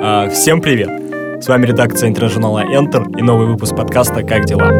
А, 0.00 0.30
всем 0.30 0.60
привет! 0.60 0.88
С 1.42 1.48
вами 1.48 1.66
редакция 1.66 2.08
интернет-журнала 2.08 2.62
Enter 2.72 3.18
и 3.18 3.22
новый 3.22 3.48
выпуск 3.48 3.74
подкаста 3.74 4.22
«Как 4.22 4.44
дела?». 4.44 4.70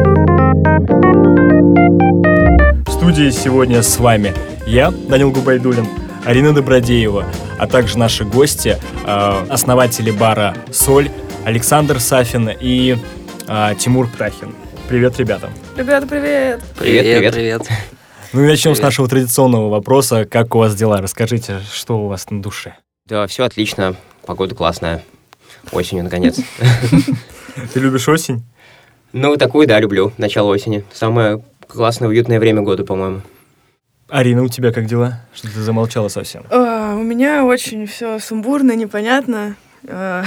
В 2.85 2.89
студии 2.89 3.29
сегодня 3.29 3.83
с 3.83 3.97
вами 3.99 4.33
я, 4.65 4.91
Данил 4.91 5.31
Губайдулин, 5.31 5.87
Арина 6.25 6.53
Добродеева, 6.53 7.25
а 7.57 7.67
также 7.67 7.97
наши 7.97 8.23
гости, 8.23 8.77
а, 9.05 9.45
основатели 9.49 10.11
бара 10.11 10.55
«Соль», 10.71 11.09
Александр 11.43 11.99
Сафин 11.99 12.49
и 12.57 12.95
а, 13.47 13.75
Тимур 13.75 14.07
Птахин. 14.07 14.55
Привет, 14.87 15.19
ребята. 15.19 15.49
Ребята, 15.75 16.07
привет. 16.07 16.61
Привет, 16.77 17.03
привет. 17.03 17.33
привет. 17.33 17.61
Ну 18.31 18.43
и 18.43 18.47
начнем 18.47 18.71
привет. 18.71 18.77
с 18.77 18.81
нашего 18.81 19.09
традиционного 19.09 19.69
вопроса. 19.69 20.23
Как 20.23 20.55
у 20.55 20.59
вас 20.59 20.75
дела? 20.75 21.01
Расскажите, 21.01 21.59
что 21.73 21.99
у 21.99 22.07
вас 22.07 22.29
на 22.29 22.41
душе? 22.41 22.75
Да, 23.05 23.27
все 23.27 23.43
отлично. 23.43 23.95
Погода 24.29 24.53
классная. 24.53 25.01
Осенью, 25.71 26.03
наконец. 26.03 26.39
Ты 27.73 27.79
любишь 27.79 28.07
осень? 28.07 28.43
Ну, 29.11 29.35
такую, 29.37 29.65
да, 29.67 29.79
люблю. 29.79 30.13
Начало 30.19 30.49
осени. 30.49 30.85
Самое 30.93 31.43
классное, 31.67 32.09
уютное 32.09 32.39
время 32.39 32.61
года, 32.61 32.85
по-моему. 32.85 33.21
Арина, 34.07 34.43
у 34.43 34.47
тебя 34.47 34.71
как 34.71 34.85
дела? 34.85 35.25
Что 35.33 35.47
ты 35.47 35.59
замолчала 35.59 36.09
совсем? 36.09 36.43
А, 36.51 36.93
у 36.93 37.01
меня 37.01 37.43
очень 37.43 37.87
все 37.87 38.19
сумбурно, 38.19 38.75
непонятно. 38.75 39.55
А, 39.87 40.23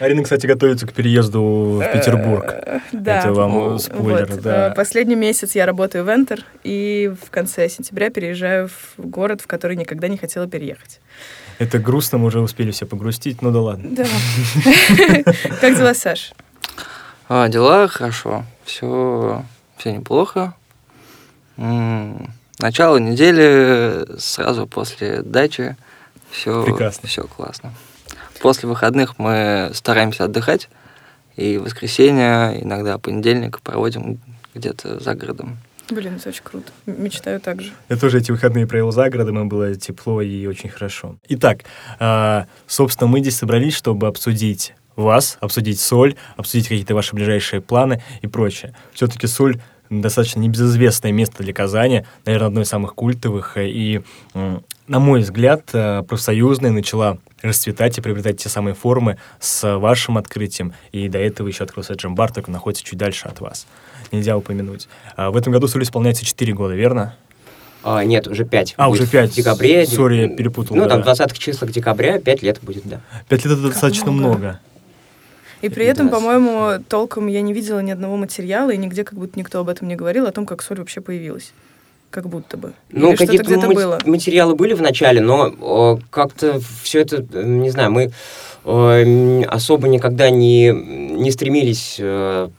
Арина, 0.00 0.24
кстати, 0.24 0.48
готовится 0.48 0.88
к 0.88 0.92
переезду 0.92 1.80
в 1.80 1.92
Петербург. 1.92 2.56
Да. 2.90 3.20
Это 3.20 3.32
вам 3.32 3.78
спойлер, 3.78 4.26
вот. 4.28 4.42
да. 4.42 4.72
Последний 4.74 5.14
месяц 5.14 5.54
я 5.54 5.64
работаю 5.64 6.02
в 6.04 6.08
Enter, 6.08 6.40
и 6.64 7.12
в 7.24 7.30
конце 7.30 7.68
сентября 7.68 8.10
переезжаю 8.10 8.68
в 8.68 9.06
город, 9.06 9.42
в 9.42 9.46
который 9.46 9.76
никогда 9.76 10.08
не 10.08 10.16
хотела 10.16 10.48
переехать. 10.48 10.98
Это 11.62 11.78
грустно, 11.78 12.18
мы 12.18 12.26
уже 12.26 12.40
успели 12.40 12.70
все 12.70 12.86
погрустить, 12.86 13.42
ну 13.42 13.50
да 13.50 13.60
ладно. 13.60 13.90
Да. 13.90 14.04
Как 15.60 15.76
дела, 15.76 15.94
Саш? 15.94 16.32
А, 17.28 17.48
дела 17.48 17.88
хорошо. 17.88 18.44
Все, 18.64 19.44
все 19.76 19.92
неплохо. 19.92 20.54
Начало 21.56 22.96
недели 22.96 24.06
сразу 24.18 24.66
после 24.66 25.22
дачи. 25.22 25.76
Все, 26.30 26.64
Прекрасно. 26.64 27.08
все 27.08 27.24
классно 27.24 27.72
после 28.42 28.68
выходных 28.68 29.18
мы 29.18 29.70
стараемся 29.72 30.24
отдыхать, 30.24 30.68
и 31.36 31.56
воскресенье, 31.58 32.60
иногда 32.60 32.98
понедельник 32.98 33.60
проводим 33.60 34.20
где-то 34.52 35.00
за 35.00 35.14
городом. 35.14 35.58
Блин, 35.90 36.16
это 36.16 36.28
очень 36.28 36.42
круто. 36.42 36.72
Мечтаю 36.86 37.40
так 37.40 37.60
же. 37.60 37.72
Я 37.88 37.96
тоже 37.96 38.18
эти 38.18 38.30
выходные 38.30 38.66
провел 38.66 38.92
за 38.92 39.10
городом, 39.10 39.40
и 39.42 39.44
было 39.44 39.74
тепло 39.74 40.22
и 40.22 40.46
очень 40.46 40.70
хорошо. 40.70 41.16
Итак, 41.28 41.64
а, 41.98 42.46
собственно, 42.66 43.08
мы 43.08 43.20
здесь 43.20 43.36
собрались, 43.36 43.74
чтобы 43.74 44.06
обсудить 44.06 44.74
вас, 44.96 45.38
обсудить 45.40 45.80
соль, 45.80 46.16
обсудить 46.36 46.68
какие-то 46.68 46.94
ваши 46.94 47.14
ближайшие 47.14 47.60
планы 47.60 48.02
и 48.20 48.26
прочее. 48.26 48.74
Все-таки 48.92 49.26
соль 49.26 49.60
достаточно 49.90 50.40
небезызвестное 50.40 51.12
место 51.12 51.42
для 51.42 51.52
Казани, 51.52 52.04
наверное, 52.24 52.48
одно 52.48 52.60
из 52.62 52.68
самых 52.68 52.94
культовых. 52.94 53.56
И, 53.58 54.00
на 54.34 54.98
мой 54.98 55.20
взгляд, 55.20 55.68
э, 55.74 56.02
профсоюзная 56.02 56.70
начала 56.70 57.18
расцветать 57.42 57.98
и 57.98 58.00
приобретать 58.00 58.38
те 58.38 58.48
самые 58.48 58.74
формы 58.74 59.18
с 59.38 59.78
вашим 59.78 60.16
открытием. 60.16 60.72
И 60.92 61.08
до 61.08 61.18
этого 61.18 61.48
еще 61.48 61.64
открылся 61.64 61.94
Джимбар, 61.94 62.32
только 62.32 62.50
находится 62.50 62.84
чуть 62.84 62.98
дальше 62.98 63.28
от 63.28 63.40
вас. 63.40 63.66
Нельзя 64.12 64.36
упомянуть. 64.36 64.88
А 65.16 65.30
в 65.30 65.36
этом 65.36 65.52
году 65.52 65.66
Соль 65.66 65.82
исполняется 65.82 66.24
4 66.24 66.52
года, 66.52 66.74
верно? 66.74 67.16
А, 67.82 68.04
нет, 68.04 68.28
уже 68.28 68.44
5. 68.44 68.74
А, 68.76 68.88
уже 68.88 69.06
5. 69.06 69.32
В 69.32 69.34
декабре. 69.34 69.86
Сори, 69.86 70.16
я 70.16 70.28
перепутал. 70.28 70.76
Ну, 70.76 70.84
да. 70.84 70.90
там, 70.90 71.00
в 71.00 71.04
20 71.04 71.32
числах 71.38 71.72
декабря 71.72 72.20
5 72.20 72.42
лет 72.42 72.60
будет, 72.62 72.82
да. 72.84 73.00
5 73.28 73.44
лет 73.44 73.52
это 73.54 73.62
как 73.62 73.72
достаточно 73.72 74.12
много. 74.12 74.38
много. 74.38 74.60
И 75.62 75.68
при 75.68 75.86
этом, 75.86 76.08
по-моему, 76.08 76.82
толком 76.88 77.28
я 77.28 77.40
не 77.40 77.52
видела 77.52 77.80
ни 77.80 77.90
одного 77.90 78.16
материала, 78.16 78.70
и 78.70 78.76
нигде 78.76 79.04
как 79.04 79.18
будто 79.18 79.38
никто 79.38 79.60
об 79.60 79.68
этом 79.68 79.88
не 79.88 79.94
говорил, 79.94 80.26
о 80.26 80.32
том, 80.32 80.44
как 80.44 80.60
соль 80.62 80.78
вообще 80.78 81.00
появилась. 81.00 81.52
Как 82.10 82.28
будто 82.28 82.56
бы. 82.56 82.72
Ну, 82.90 83.16
какие-то 83.16 83.44
где 83.44 83.56
было. 83.56 83.98
материалы 84.04 84.54
были 84.54 84.74
в 84.74 84.82
начале, 84.82 85.20
но 85.20 85.54
о, 85.60 85.98
как-то 86.10 86.60
все 86.82 87.00
это, 87.00 87.22
не 87.22 87.70
знаю, 87.70 87.90
мы 87.90 88.10
о, 88.64 89.46
особо 89.48 89.88
никогда 89.88 90.28
не, 90.28 90.70
не 90.72 91.30
стремились 91.30 91.96
э, 91.98 92.50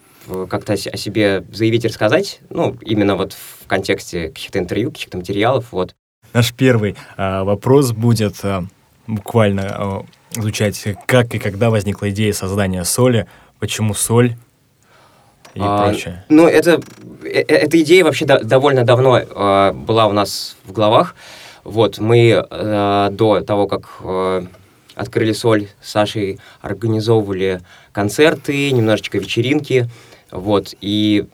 как-то 0.49 0.73
о 0.73 0.77
себе 0.77 1.43
заявить 1.51 1.85
и 1.85 1.87
рассказать, 1.87 2.39
ну, 2.49 2.77
именно 2.81 3.15
вот 3.15 3.33
в 3.33 3.67
контексте 3.67 4.29
каких-то 4.29 4.59
интервью, 4.59 4.91
каких-то 4.91 5.17
материалов, 5.17 5.67
вот. 5.71 5.95
Наш 6.33 6.53
первый 6.53 6.95
а, 7.17 7.43
вопрос 7.43 7.91
будет 7.91 8.35
а, 8.43 8.65
буквально 9.07 9.67
а, 9.69 10.05
звучать, 10.31 10.81
как 11.05 11.35
и 11.35 11.39
когда 11.39 11.69
возникла 11.69 12.09
идея 12.09 12.33
создания 12.33 12.83
соли, 12.85 13.27
почему 13.59 13.93
соль 13.93 14.35
и 15.53 15.59
а, 15.61 15.89
прочее? 15.89 16.25
Ну, 16.29 16.47
это, 16.47 16.81
э, 17.23 17.27
э, 17.27 17.41
эта 17.41 17.81
идея 17.81 18.03
вообще 18.03 18.25
до, 18.25 18.43
довольно 18.43 18.83
давно 18.83 19.19
э, 19.19 19.71
была 19.73 20.07
у 20.07 20.11
нас 20.11 20.55
в 20.65 20.71
головах. 20.71 21.15
Вот, 21.63 21.99
мы 21.99 22.45
э, 22.49 23.09
до 23.11 23.41
того, 23.41 23.67
как 23.67 23.99
э, 24.03 24.45
открыли 24.95 25.33
соль 25.33 25.67
с 25.81 25.91
Сашей, 25.91 26.39
организовывали 26.61 27.61
концерты, 27.91 28.71
немножечко 28.71 29.17
вечеринки, 29.17 29.89
вот, 30.33 30.73
и 30.81 31.25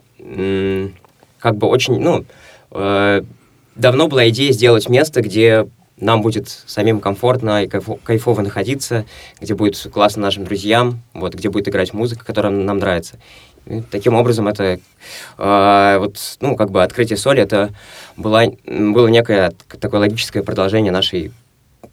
как 1.38 1.56
бы 1.56 1.66
очень, 1.66 1.98
ну, 1.98 2.24
э, 2.70 3.22
давно 3.74 4.08
была 4.08 4.28
идея 4.28 4.52
сделать 4.52 4.88
место, 4.88 5.22
где 5.22 5.66
нам 5.96 6.22
будет 6.22 6.48
самим 6.48 7.00
комфортно 7.00 7.64
и 7.64 7.68
кайфово 7.68 8.42
находиться, 8.42 9.04
где 9.40 9.54
будет 9.54 9.78
классно 9.92 10.22
нашим 10.22 10.44
друзьям, 10.44 11.02
вот, 11.12 11.34
где 11.34 11.48
будет 11.50 11.68
играть 11.68 11.92
музыка, 11.92 12.24
которая 12.24 12.52
нам 12.52 12.78
нравится. 12.78 13.18
И 13.66 13.82
таким 13.82 14.14
образом, 14.14 14.48
это 14.48 14.80
э, 15.38 15.96
вот, 15.98 16.16
ну, 16.40 16.56
как 16.56 16.70
бы 16.70 16.82
открытие 16.82 17.16
соли, 17.16 17.42
это 17.42 17.72
было, 18.16 18.44
было 18.66 19.08
некое 19.08 19.52
такое 19.80 20.00
логическое 20.00 20.42
продолжение 20.42 20.92
нашей 20.92 21.32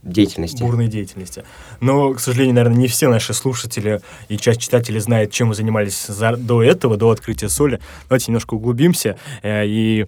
деятельности. 0.07 0.63
Бурной 0.63 0.87
деятельности. 0.87 1.43
Но, 1.79 2.13
к 2.13 2.19
сожалению, 2.19 2.55
наверное, 2.55 2.77
не 2.77 2.87
все 2.87 3.09
наши 3.09 3.33
слушатели 3.33 4.01
и 4.29 4.37
часть 4.37 4.61
читателей 4.61 4.99
знают, 4.99 5.31
чем 5.31 5.49
вы 5.49 5.55
занимались 5.55 6.05
за, 6.07 6.35
до 6.35 6.63
этого, 6.63 6.97
до 6.97 7.11
открытия 7.11 7.49
соли. 7.49 7.79
Давайте 8.09 8.31
немножко 8.31 8.55
углубимся 8.55 9.17
э, 9.43 9.65
и 9.65 10.07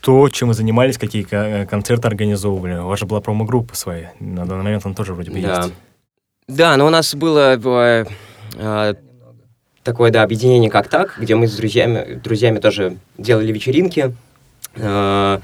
то, 0.00 0.28
чем 0.28 0.48
вы 0.48 0.54
занимались, 0.54 0.98
какие 0.98 1.26
э, 1.30 1.66
концерты 1.66 2.08
организовывали. 2.08 2.78
У 2.78 2.86
вас 2.86 2.98
же 2.98 3.06
была 3.06 3.20
промо-группа 3.20 3.76
своя. 3.76 4.12
На 4.20 4.46
данный 4.46 4.64
момент 4.64 4.86
она 4.86 4.94
тоже 4.94 5.14
вроде 5.14 5.30
бы 5.30 5.40
да. 5.40 5.62
есть. 5.62 5.74
Да, 6.48 6.76
но 6.76 6.86
у 6.86 6.90
нас 6.90 7.14
было 7.14 7.54
э, 7.56 8.04
э, 8.56 8.94
такое, 9.84 10.10
да, 10.10 10.22
объединение 10.22 10.70
как 10.70 10.88
так, 10.88 11.16
где 11.18 11.34
мы 11.36 11.46
с 11.46 11.56
друзьями, 11.56 12.20
друзьями 12.22 12.58
тоже 12.58 12.96
делали 13.18 13.52
вечеринки. 13.52 14.14
Э, 14.74 15.38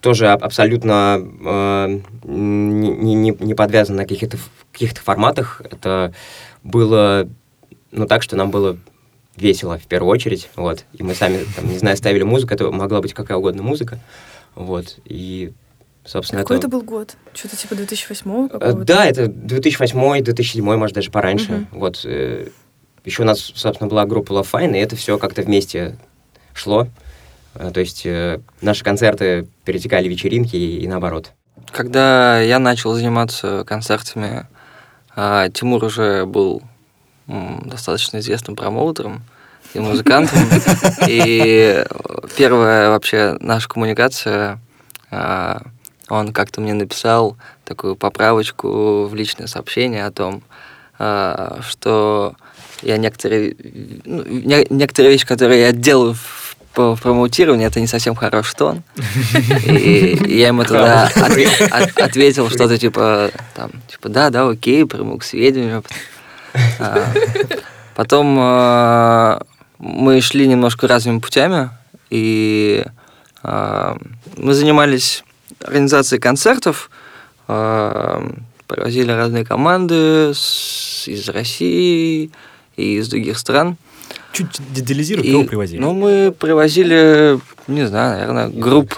тоже 0.00 0.28
абсолютно 0.28 1.18
э, 1.20 2.00
не, 2.24 3.14
не, 3.14 3.30
не 3.38 3.54
подвязано 3.54 3.98
на 3.98 4.06
каких-то 4.06 4.38
каких 4.72 4.92
форматах. 4.92 5.62
Это 5.64 6.12
было, 6.62 7.28
ну, 7.92 8.06
так, 8.06 8.22
что 8.22 8.36
нам 8.36 8.50
было 8.50 8.78
весело 9.36 9.78
в 9.78 9.86
первую 9.86 10.10
очередь, 10.10 10.48
вот, 10.56 10.84
и 10.94 11.02
мы 11.02 11.14
сами, 11.14 11.44
там, 11.54 11.68
не 11.68 11.78
знаю, 11.78 11.96
ставили 11.96 12.22
музыку, 12.22 12.54
это 12.54 12.70
могла 12.70 13.02
быть 13.02 13.12
какая 13.12 13.36
угодно 13.36 13.62
музыка, 13.62 13.98
вот, 14.54 14.98
и, 15.04 15.52
собственно, 16.06 16.40
Какой 16.40 16.56
это... 16.56 16.68
это 16.68 16.76
был 16.76 16.82
год? 16.82 17.16
Что-то 17.34 17.56
типа 17.56 17.74
2008 17.74 18.48
какого-то? 18.48 18.84
Да, 18.84 19.04
это 19.04 19.26
2008 19.28 20.24
2007 20.24 20.64
может, 20.76 20.94
даже 20.94 21.10
пораньше, 21.10 21.52
uh-huh. 21.52 21.66
вот, 21.72 22.00
э, 22.04 22.48
еще 23.04 23.22
у 23.22 23.26
нас, 23.26 23.40
собственно, 23.54 23.88
была 23.90 24.06
группа 24.06 24.32
Love 24.32 24.48
Fine, 24.50 24.74
и 24.74 24.80
это 24.80 24.96
все 24.96 25.18
как-то 25.18 25.42
вместе 25.42 25.98
шло, 26.54 26.84
э, 26.84 27.05
то 27.72 27.80
есть 27.80 28.04
э, 28.04 28.40
наши 28.60 28.84
концерты 28.84 29.46
перетекали 29.64 30.08
в 30.08 30.10
вечеринки 30.10 30.56
и, 30.56 30.80
и 30.80 30.88
наоборот. 30.88 31.32
Когда 31.72 32.40
я 32.40 32.58
начал 32.58 32.94
заниматься 32.94 33.64
концертами, 33.66 34.46
а, 35.14 35.48
Тимур 35.48 35.84
уже 35.84 36.26
был 36.26 36.62
достаточно 37.26 38.18
известным 38.18 38.54
промоутером 38.54 39.24
и 39.74 39.80
музыкантом. 39.80 40.38
И 41.08 41.84
первая 42.36 42.90
вообще 42.90 43.36
наша 43.40 43.68
коммуникация, 43.68 44.60
а, 45.10 45.62
он 46.08 46.32
как-то 46.32 46.60
мне 46.60 46.74
написал 46.74 47.36
такую 47.64 47.96
поправочку 47.96 49.06
в 49.06 49.14
личное 49.14 49.48
сообщение 49.48 50.06
о 50.06 50.12
том, 50.12 50.42
а, 50.98 51.58
что 51.62 52.36
я 52.82 52.96
некоторые, 52.96 53.56
ну, 54.04 54.22
некоторые 54.70 55.12
вещи, 55.12 55.26
которые 55.26 55.62
я 55.62 55.72
делаю 55.72 56.14
в, 56.14 56.45
по 56.76 56.94
промоутированию, 56.94 57.68
это 57.68 57.80
не 57.80 57.86
совсем 57.86 58.14
хороший 58.14 58.54
тон. 58.54 58.82
И, 59.66 60.20
я 60.28 60.48
ему 60.48 60.62
тогда 60.62 61.10
ответил 61.96 62.50
что-то 62.50 62.76
типа, 62.76 63.30
там, 63.54 63.70
типа, 63.90 64.10
да, 64.10 64.28
да, 64.28 64.46
окей, 64.46 64.84
приму 64.84 65.16
к 65.16 65.24
сведению. 65.24 65.82
А, 66.78 67.02
потом 67.94 68.36
а, 68.38 69.40
мы 69.78 70.20
шли 70.20 70.46
немножко 70.46 70.86
разными 70.86 71.18
путями, 71.18 71.70
и 72.10 72.84
а, 73.42 73.96
мы 74.36 74.52
занимались 74.52 75.24
организацией 75.64 76.20
концертов, 76.20 76.90
привозили 77.46 79.12
разные 79.12 79.46
команды 79.46 80.32
из 80.32 81.28
России 81.30 82.30
и 82.76 82.96
из 82.96 83.08
других 83.08 83.38
стран. 83.38 83.78
Чуть 84.36 84.60
детализируй, 84.72 85.30
кого 85.30 85.44
привозили? 85.44 85.80
Ну, 85.80 85.94
мы 85.94 86.30
привозили, 86.30 87.40
не 87.68 87.86
знаю, 87.86 88.18
наверное, 88.18 88.48
групп, 88.48 88.92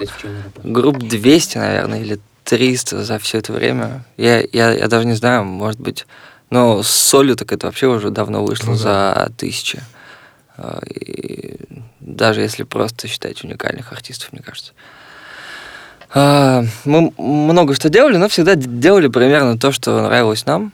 групп 0.65 0.99
200, 0.99 1.59
наверное, 1.59 2.01
или 2.01 2.19
300 2.43 3.05
за 3.05 3.19
все 3.21 3.39
это 3.39 3.53
время. 3.53 4.05
Я, 4.17 4.41
я, 4.41 4.73
я 4.73 4.89
даже 4.89 5.07
не 5.07 5.15
знаю, 5.15 5.45
может 5.45 5.81
быть... 5.81 6.07
Но 6.51 6.83
с 6.83 6.89
солью 6.89 7.37
так 7.37 7.53
это 7.53 7.67
вообще 7.67 7.87
уже 7.87 8.11
давно 8.11 8.43
вышло 8.43 8.71
ну, 8.71 8.79
да. 8.79 8.79
за 8.79 9.33
тысячи. 9.37 9.81
А, 10.57 10.81
и 10.87 11.57
даже 12.01 12.41
если 12.41 12.65
просто 12.65 13.07
считать 13.07 13.45
уникальных 13.45 13.93
артистов, 13.93 14.33
мне 14.33 14.43
кажется. 14.43 14.73
А, 16.11 16.65
мы 16.85 17.13
много 17.17 17.75
что 17.75 17.91
делали, 17.91 18.17
но 18.17 18.29
всегда 18.29 18.55
делали 18.57 19.07
примерно 19.07 19.59
то, 19.59 19.71
что 19.71 20.03
нравилось 20.03 20.47
нам, 20.47 20.73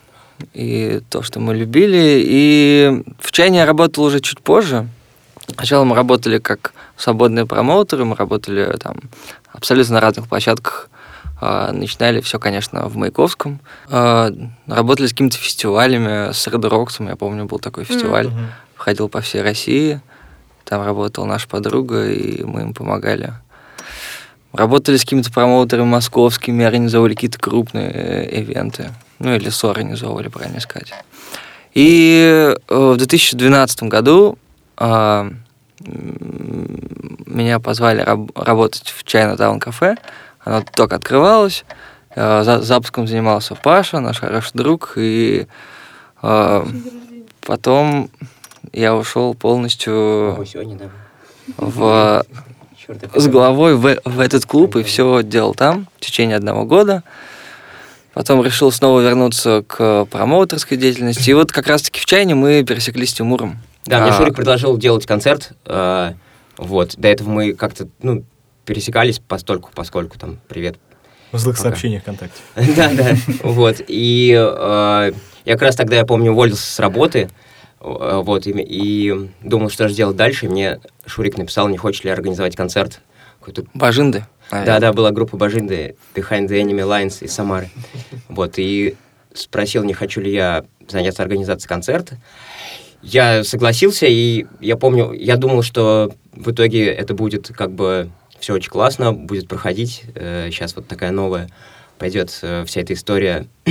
и 0.53 1.01
то, 1.09 1.23
что 1.23 1.41
мы 1.41 1.55
любили. 1.55 2.23
И 2.27 3.03
в 3.19 3.33
чайне 3.33 3.59
я 3.59 3.67
работал 3.67 4.05
уже 4.05 4.21
чуть 4.21 4.41
позже. 4.41 4.89
Сначала 5.55 5.85
мы 5.85 5.95
работали 5.95 6.39
как 6.39 6.73
свободные 6.97 7.47
промоутеры, 7.47 8.05
мы 8.05 8.17
работали 8.17 8.77
там 8.79 8.97
абсолютно 9.53 9.95
на 9.95 10.01
разных 10.01 10.29
площадках. 10.29 10.89
А, 11.41 11.73
начинали 11.73 12.21
все, 12.21 12.39
конечно, 12.39 12.89
в 12.89 12.97
Маяковском. 12.97 13.61
Работали 13.89 15.07
с 15.07 15.11
какими-то 15.11 15.37
фестивалями, 15.37 16.33
с 16.33 16.47
Red 16.47 16.69
Rocks, 16.71 17.07
я 17.07 17.17
помню, 17.17 17.45
был 17.45 17.59
такой 17.59 17.85
фестиваль. 17.85 18.27
Mm-hmm. 18.27 18.47
Ходил 18.77 19.09
по 19.09 19.21
всей 19.21 19.43
России. 19.43 20.01
Там 20.65 20.85
работала 20.85 21.27
наша 21.27 21.47
подруга, 21.49 22.11
и 22.11 22.43
мы 22.45 22.63
им 22.63 22.75
помогали. 22.75 23.35
Работали 24.53 24.97
с 24.97 25.01
какими-то 25.01 25.33
промоутерами 25.33 25.87
московскими, 25.87 26.65
организовывали 26.65 27.15
какие-то 27.15 27.39
крупные 27.39 27.91
э, 27.91 28.41
ивенты. 28.41 28.93
Ну, 29.25 29.35
или 29.35 29.49
соорганизовывали, 29.49 30.29
правильно 30.29 30.61
сказать. 30.61 30.93
И 31.73 32.55
э, 32.69 32.75
в 32.75 32.97
2012 32.99 33.85
году 33.85 34.39
э, 34.77 35.31
меня 35.81 37.59
позвали 37.59 38.03
раб- 38.03 38.37
работать 38.37 38.89
в 38.95 39.03
Чайна-таун 39.03 39.61
кафе. 39.61 39.97
Оно 40.41 40.63
только 40.75 40.97
открывалось. 40.97 41.65
Э, 42.15 42.43
за 42.45 42.61
запуском 42.61 43.07
занимался 43.07 43.55
Паша, 43.55 44.01
наш 44.01 44.21
хороший 44.21 44.53
друг. 44.53 44.93
И 44.97 45.47
э, 46.23 46.67
потом 47.41 48.11
я 48.75 48.95
ушел 48.95 49.33
полностью 49.35 50.35
в, 51.57 52.25
с 53.15 53.27
головой 53.27 53.75
в, 53.75 53.97
в 54.05 54.21
этот 54.21 54.45
клуб 54.45 54.77
и 54.77 54.83
все 54.83 55.23
делал 55.23 55.55
там 55.55 55.87
в 55.97 56.01
течение 56.05 56.37
одного 56.37 56.67
года. 56.67 57.03
Потом 58.15 58.43
решил 58.45 58.71
снова 58.71 59.01
вернуться 59.01 59.65
к 59.67 60.07
промоутерской 60.07 60.77
деятельности. 60.77 61.31
И 61.31 61.35
вот 61.35 61.53
как 61.53 61.67
раз-таки 61.67 62.01
в 62.01 62.07
чайне 62.07 62.35
мы 62.35 62.65
пересеклись 62.65 63.11
с 63.11 63.15
Тимуром. 63.15 63.59
Да, 63.87 64.01
мне 64.01 64.11
а... 64.11 64.13
Шурик 64.15 64.35
предложил 64.35 64.79
делать 64.79 65.05
концерт. 65.05 65.53
Э, 65.67 66.13
вот, 66.57 66.95
до 66.97 67.09
этого 67.09 67.29
мы 67.29 67.53
как-то, 67.53 67.89
ну, 68.01 68.25
пересекались 68.65 69.19
постольку, 69.19 69.71
поскольку 69.75 70.19
там, 70.19 70.39
привет. 70.49 70.77
В 71.33 71.39
злых 71.39 71.57
Пока. 71.57 71.71
сообщениях 71.71 72.03
ВКонтакте. 72.03 72.41
Да, 72.77 72.91
да, 72.93 73.17
вот. 73.43 73.77
И 73.89 74.33
э, 74.33 75.13
я 75.45 75.53
как 75.53 75.63
раз 75.63 75.77
тогда, 75.77 75.97
я 75.97 76.07
помню, 76.07 76.33
уволился 76.33 76.71
с 76.71 76.79
работы, 76.79 77.29
Э, 77.85 78.23
вот, 78.25 78.45
и, 78.47 79.31
думал, 79.43 79.69
что 79.71 79.89
же 79.89 79.95
делать 79.95 80.17
дальше. 80.17 80.49
Мне 80.49 80.81
Шурик 81.07 81.37
написал, 81.37 81.69
не 81.69 81.77
хочет 81.77 82.05
ли 82.05 82.11
организовать 82.11 82.57
концерт. 82.57 83.01
Бажинды? 83.75 84.25
Да-да, 84.51 84.93
была 84.93 85.11
группа 85.11 85.37
Бажинды, 85.37 85.97
Behind 86.15 86.49
the 86.49 86.63
Enemy 86.63 86.87
Lines 86.87 87.25
из 87.25 87.33
Самары. 87.33 87.71
Вот, 88.29 88.55
и 88.59 88.97
спросил, 89.33 89.85
не 89.85 89.95
хочу 89.95 90.21
ли 90.21 90.33
я 90.33 90.65
заняться 90.89 91.23
организацией 91.23 91.69
концерта. 91.69 92.19
Я 93.03 93.45
согласился, 93.45 94.07
и 94.07 94.47
я 94.61 94.77
помню, 94.77 95.13
я 95.13 95.37
думал, 95.37 95.63
что 95.63 96.15
в 96.33 96.51
итоге 96.51 96.87
это 96.87 97.15
будет 97.15 97.49
как 97.49 97.71
бы 97.73 98.11
все 98.39 98.55
очень 98.55 98.71
классно, 98.71 99.13
будет 99.13 99.49
проходить. 99.49 100.05
Э, 100.15 100.49
сейчас 100.51 100.75
вот 100.75 100.87
такая 100.87 101.11
новая 101.11 101.49
пойдет 101.99 102.39
э, 102.43 102.65
вся 102.67 102.81
эта 102.81 102.95
история 102.95 103.47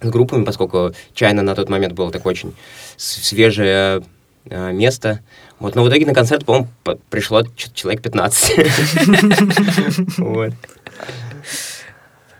с 0.00 0.08
группами, 0.08 0.44
поскольку 0.44 0.92
Чайна 1.14 1.42
на 1.42 1.54
тот 1.54 1.68
момент 1.68 1.92
было 1.92 2.10
такое 2.10 2.32
очень 2.32 2.54
свежее 2.96 3.98
э, 3.98 4.00
место. 4.50 5.20
Вот, 5.58 5.74
но 5.74 5.82
в 5.82 5.88
итоге 5.88 6.06
на 6.06 6.14
концерт, 6.14 6.44
по-моему, 6.44 6.68
пришло 7.10 7.42
человек 7.74 8.02
15. 8.02 8.52
Вот. 10.18 10.52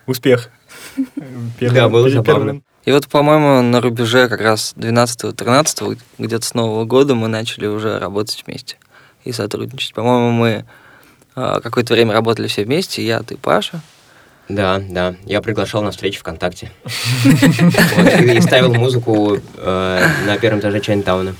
Успех. 0.06 0.50
Да, 1.60 1.88
было 1.88 2.08
забавно. 2.08 2.62
И 2.84 2.92
вот, 2.92 3.06
по-моему, 3.08 3.60
на 3.60 3.82
рубеже 3.82 4.28
как 4.28 4.40
раз 4.40 4.72
12-13, 4.76 5.98
где-то 6.16 6.46
с 6.46 6.54
Нового 6.54 6.86
года 6.86 7.14
мы 7.14 7.28
начали 7.28 7.66
уже 7.66 7.98
работать 7.98 8.42
вместе 8.46 8.76
и 9.24 9.32
сотрудничать. 9.32 9.92
По-моему, 9.92 10.30
мы 10.30 10.64
э, 11.36 11.60
какое-то 11.62 11.92
время 11.92 12.14
работали 12.14 12.46
все 12.46 12.64
вместе, 12.64 13.04
я, 13.04 13.22
ты, 13.22 13.36
Паша. 13.36 13.82
Да, 14.48 14.80
да. 14.88 15.16
Я 15.26 15.42
приглашал 15.42 15.82
на 15.82 15.90
встречу 15.90 16.20
ВКонтакте. 16.20 16.70
И 17.24 18.40
ставил 18.40 18.72
музыку 18.72 19.38
э, 19.58 20.06
на 20.26 20.38
первом 20.38 20.60
этаже 20.60 20.80
Чайнтауна. 20.80 21.34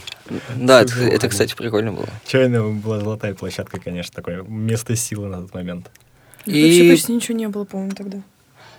Да, 0.57 0.83
это, 0.83 1.29
кстати, 1.29 1.55
прикольно 1.55 1.93
было. 1.93 2.09
Чайная 2.27 2.63
была 2.63 3.01
золотая 3.01 3.35
площадка, 3.35 3.81
конечно, 3.81 4.15
такое 4.15 4.43
место 4.43 4.97
силы 4.97 5.29
на 5.29 5.43
тот 5.43 5.55
момент. 5.55 5.91
И 6.45 6.63
вообще 6.63 6.91
почти 6.91 7.13
ничего 7.13 7.37
не 7.37 7.49
было, 7.49 7.65
по-моему, 7.65 7.93
тогда. 7.93 8.19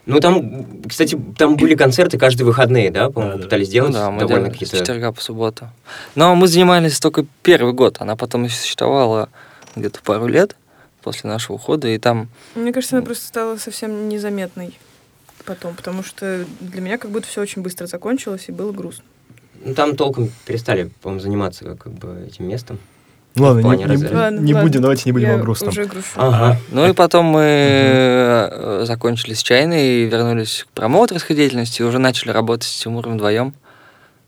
Ну, 0.05 0.19
там, 0.19 0.81
кстати, 0.87 1.19
там 1.37 1.55
были 1.55 1.75
концерты 1.75 2.17
каждые 2.17 2.45
выходные, 2.47 2.89
да, 2.89 3.09
по-моему, 3.09 3.37
да, 3.37 3.43
пытались 3.43 3.67
сделать 3.67 3.91
ну, 3.91 3.97
да, 3.97 4.11
мы 4.11 4.21
довольно 4.21 4.49
какие-то... 4.49 4.77
с 4.77 4.79
четверга 4.79 5.11
по 5.11 5.21
субботу. 5.21 5.69
Но 6.15 6.35
мы 6.35 6.47
занимались 6.47 6.99
только 6.99 7.25
первый 7.43 7.73
год, 7.73 7.97
она 7.99 8.15
потом 8.15 8.49
существовала 8.49 9.29
где-то 9.75 10.01
пару 10.01 10.25
лет 10.27 10.55
после 11.03 11.29
нашего 11.29 11.57
ухода, 11.57 11.87
и 11.87 11.97
там... 11.99 12.29
Мне 12.55 12.73
кажется, 12.73 12.97
она 12.97 13.05
просто 13.05 13.27
стала 13.27 13.57
совсем 13.57 14.09
незаметной 14.09 14.77
потом, 15.45 15.75
потому 15.75 16.03
что 16.03 16.45
для 16.59 16.81
меня 16.81 16.97
как 16.97 17.11
будто 17.11 17.27
все 17.27 17.41
очень 17.41 17.61
быстро 17.61 17.85
закончилось, 17.85 18.45
и 18.47 18.51
было 18.51 18.71
грустно. 18.71 19.03
Ну, 19.63 19.73
там 19.73 19.95
толком 19.95 20.29
перестали, 20.45 20.89
по-моему, 21.01 21.21
заниматься 21.21 21.75
как 21.75 21.91
бы 21.93 22.25
этим 22.27 22.47
местом. 22.47 22.79
Ну 23.35 23.43
ладно, 23.43 23.59
не, 23.59 23.77
не, 23.77 23.85
ладно, 23.85 24.39
не 24.39 24.53
ладно. 24.53 24.67
будем, 24.67 24.81
давайте 24.81 25.03
не 25.05 25.11
будем 25.11 25.29
Я 25.29 25.35
о 25.35 25.37
грустном. 25.37 25.69
Уже 25.69 25.85
грущу. 25.85 26.09
Ага. 26.15 26.57
Ну 26.71 26.89
и 26.89 26.93
потом 26.93 27.25
мы 27.25 28.49
угу. 28.51 28.85
закончили 28.85 29.33
с 29.33 29.43
чайной 29.43 30.03
и 30.03 30.05
вернулись 30.05 30.65
к 30.67 30.73
промоутерской 30.73 31.35
деятельности, 31.35 31.81
и 31.81 31.85
уже 31.85 31.99
начали 31.99 32.31
работать 32.31 32.67
с 32.67 32.79
Тимуром 32.83 33.15
вдвоем. 33.15 33.53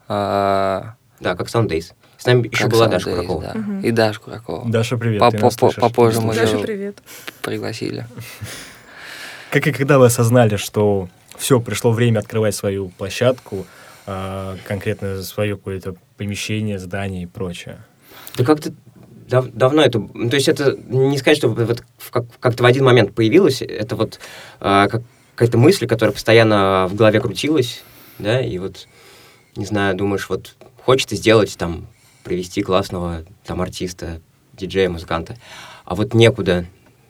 А... 0.08 0.96
Да, 1.20 1.36
как 1.36 1.48
Soundays. 1.48 1.94
С 2.18 2.26
нами 2.26 2.48
еще 2.48 2.68
была 2.68 2.88
Даша 2.88 3.10
Days, 3.10 3.16
Куракова. 3.16 3.42
Да. 3.42 3.60
Угу. 3.60 3.80
И 3.82 3.92
Даша 3.92 4.20
Куракова. 4.20 4.70
Даша, 4.70 4.98
привет. 4.98 5.20
По 5.20 5.26
-по 5.26 5.50
-по 5.50 5.80
Попозже 5.80 6.22
мы 6.22 6.36
Даша, 6.36 6.58
привет. 6.60 6.98
пригласили. 7.42 8.06
Как 9.50 9.68
и 9.68 9.72
когда 9.72 9.98
вы 9.98 10.06
осознали, 10.06 10.56
что 10.56 11.10
все, 11.38 11.60
пришло 11.60 11.92
время 11.92 12.20
открывать 12.20 12.56
свою 12.56 12.90
площадку, 12.90 13.66
а, 14.06 14.58
конкретно 14.66 15.22
свое 15.24 15.56
какое-то 15.56 15.96
помещение, 16.18 16.80
здание 16.80 17.24
и 17.24 17.26
прочее? 17.26 17.80
Да 18.38 18.44
как-то 18.44 18.74
дав 19.28 19.48
давно 19.48 19.82
это... 19.82 20.00
Ну, 20.00 20.30
то 20.30 20.36
есть 20.36 20.48
это 20.48 20.78
не 20.88 21.18
сказать, 21.18 21.38
что 21.38 21.50
вот 21.50 21.84
как-то 22.40 22.64
в 22.64 22.66
один 22.66 22.86
момент 22.86 23.14
появилось, 23.14 23.62
это 23.62 23.96
вот 23.96 24.20
а, 24.60 24.88
как 24.88 25.04
какая-то 25.36 25.58
мысль, 25.58 25.88
которая 25.88 26.14
постоянно 26.14 26.88
в 26.88 26.94
голове 26.94 27.20
крутилась, 27.20 27.82
да, 28.20 28.42
и 28.42 28.60
вот, 28.60 28.88
не 29.56 29.66
знаю, 29.66 29.96
думаешь, 29.96 30.30
вот 30.30 30.56
хочется 30.84 31.16
сделать 31.16 31.58
там 31.58 31.88
привести 32.24 32.62
классного 32.62 33.24
там 33.44 33.60
артиста, 33.60 34.22
диджея, 34.54 34.90
музыканта. 34.90 35.38
А 35.86 35.96
вот 35.96 36.14
некуда. 36.14 36.66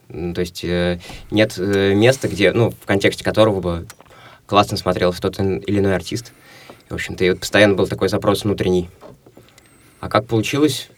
Ну, 0.07 0.33
то 0.33 0.41
есть 0.41 0.63
э, 0.63 0.99
нет 1.29 1.55
э, 1.57 1.93
места, 1.93 2.27
где, 2.27 2.51
ну, 2.53 2.71
в 2.71 2.85
контексте 2.85 3.23
которого 3.23 3.59
бы 3.59 3.87
классно 4.45 4.77
смотрелся 4.77 5.21
тот 5.21 5.39
или 5.39 5.79
иной 5.79 5.95
артист. 5.95 6.33
В 6.91 6.95
общем-то, 6.95 7.23
и 7.23 7.29
вот 7.29 7.39
постоянно 7.39 7.75
был 7.75 7.87
такой 7.87 8.09
запрос 8.09 8.43
внутренний. 8.43 8.89
А 10.01 10.09
как 10.09 10.27
получилось, 10.27 10.89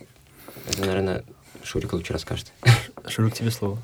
это, 0.68 0.82
наверное, 0.82 1.24
Шурик 1.64 1.94
лучше 1.94 2.14
расскажет. 2.14 2.52
Шурик, 3.08 3.34
тебе 3.34 3.52
слово. 3.52 3.78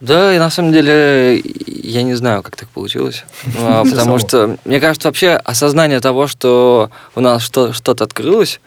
Да, 0.00 0.32
и 0.32 0.38
на 0.38 0.50
самом 0.50 0.72
деле 0.72 1.42
я 1.66 2.02
не 2.04 2.14
знаю, 2.14 2.42
как 2.42 2.54
так 2.54 2.68
получилось. 2.68 3.24
А, 3.58 3.82
потому 3.84 4.18
что, 4.18 4.56
мне 4.64 4.78
кажется, 4.78 5.08
вообще 5.08 5.30
осознание 5.30 6.00
того, 6.00 6.28
что 6.28 6.90
у 7.16 7.20
нас 7.20 7.42
что-то 7.42 8.04
открылось, 8.04 8.60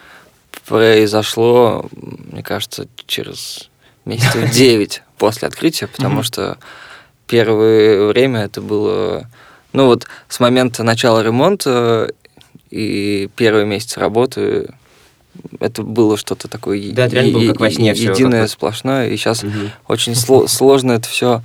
произошло, 0.68 1.90
мне 1.94 2.44
кажется, 2.44 2.88
через 3.08 3.70
месяцев 4.04 4.52
9 4.54 5.02
после 5.18 5.48
открытия, 5.48 5.88
потому 5.88 6.24
что 6.24 6.58
первое 7.28 8.08
время 8.08 8.42
это 8.42 8.60
было... 8.60 9.30
Ну 9.74 9.86
вот 9.86 10.08
с 10.28 10.40
момента 10.40 10.84
начала 10.84 11.22
ремонта 11.22 12.12
и 12.70 13.30
первые 13.36 13.66
месяцы 13.66 14.00
работы 14.00 14.74
это 15.60 15.84
было 15.84 16.18
что-то 16.18 16.48
такое 16.48 16.92
да, 16.92 17.06
это 17.06 17.32
было 17.32 17.48
как 17.48 17.60
во 17.60 17.72
сне 17.72 17.92
единое, 17.92 18.46
все, 18.46 18.54
сплошное, 18.54 19.10
и 19.10 19.18
сейчас 19.18 19.44
угу. 19.44 19.52
очень 19.88 20.14
сло- 20.14 20.48
сложно 20.48 20.94
это 20.94 21.08
все 21.08 21.42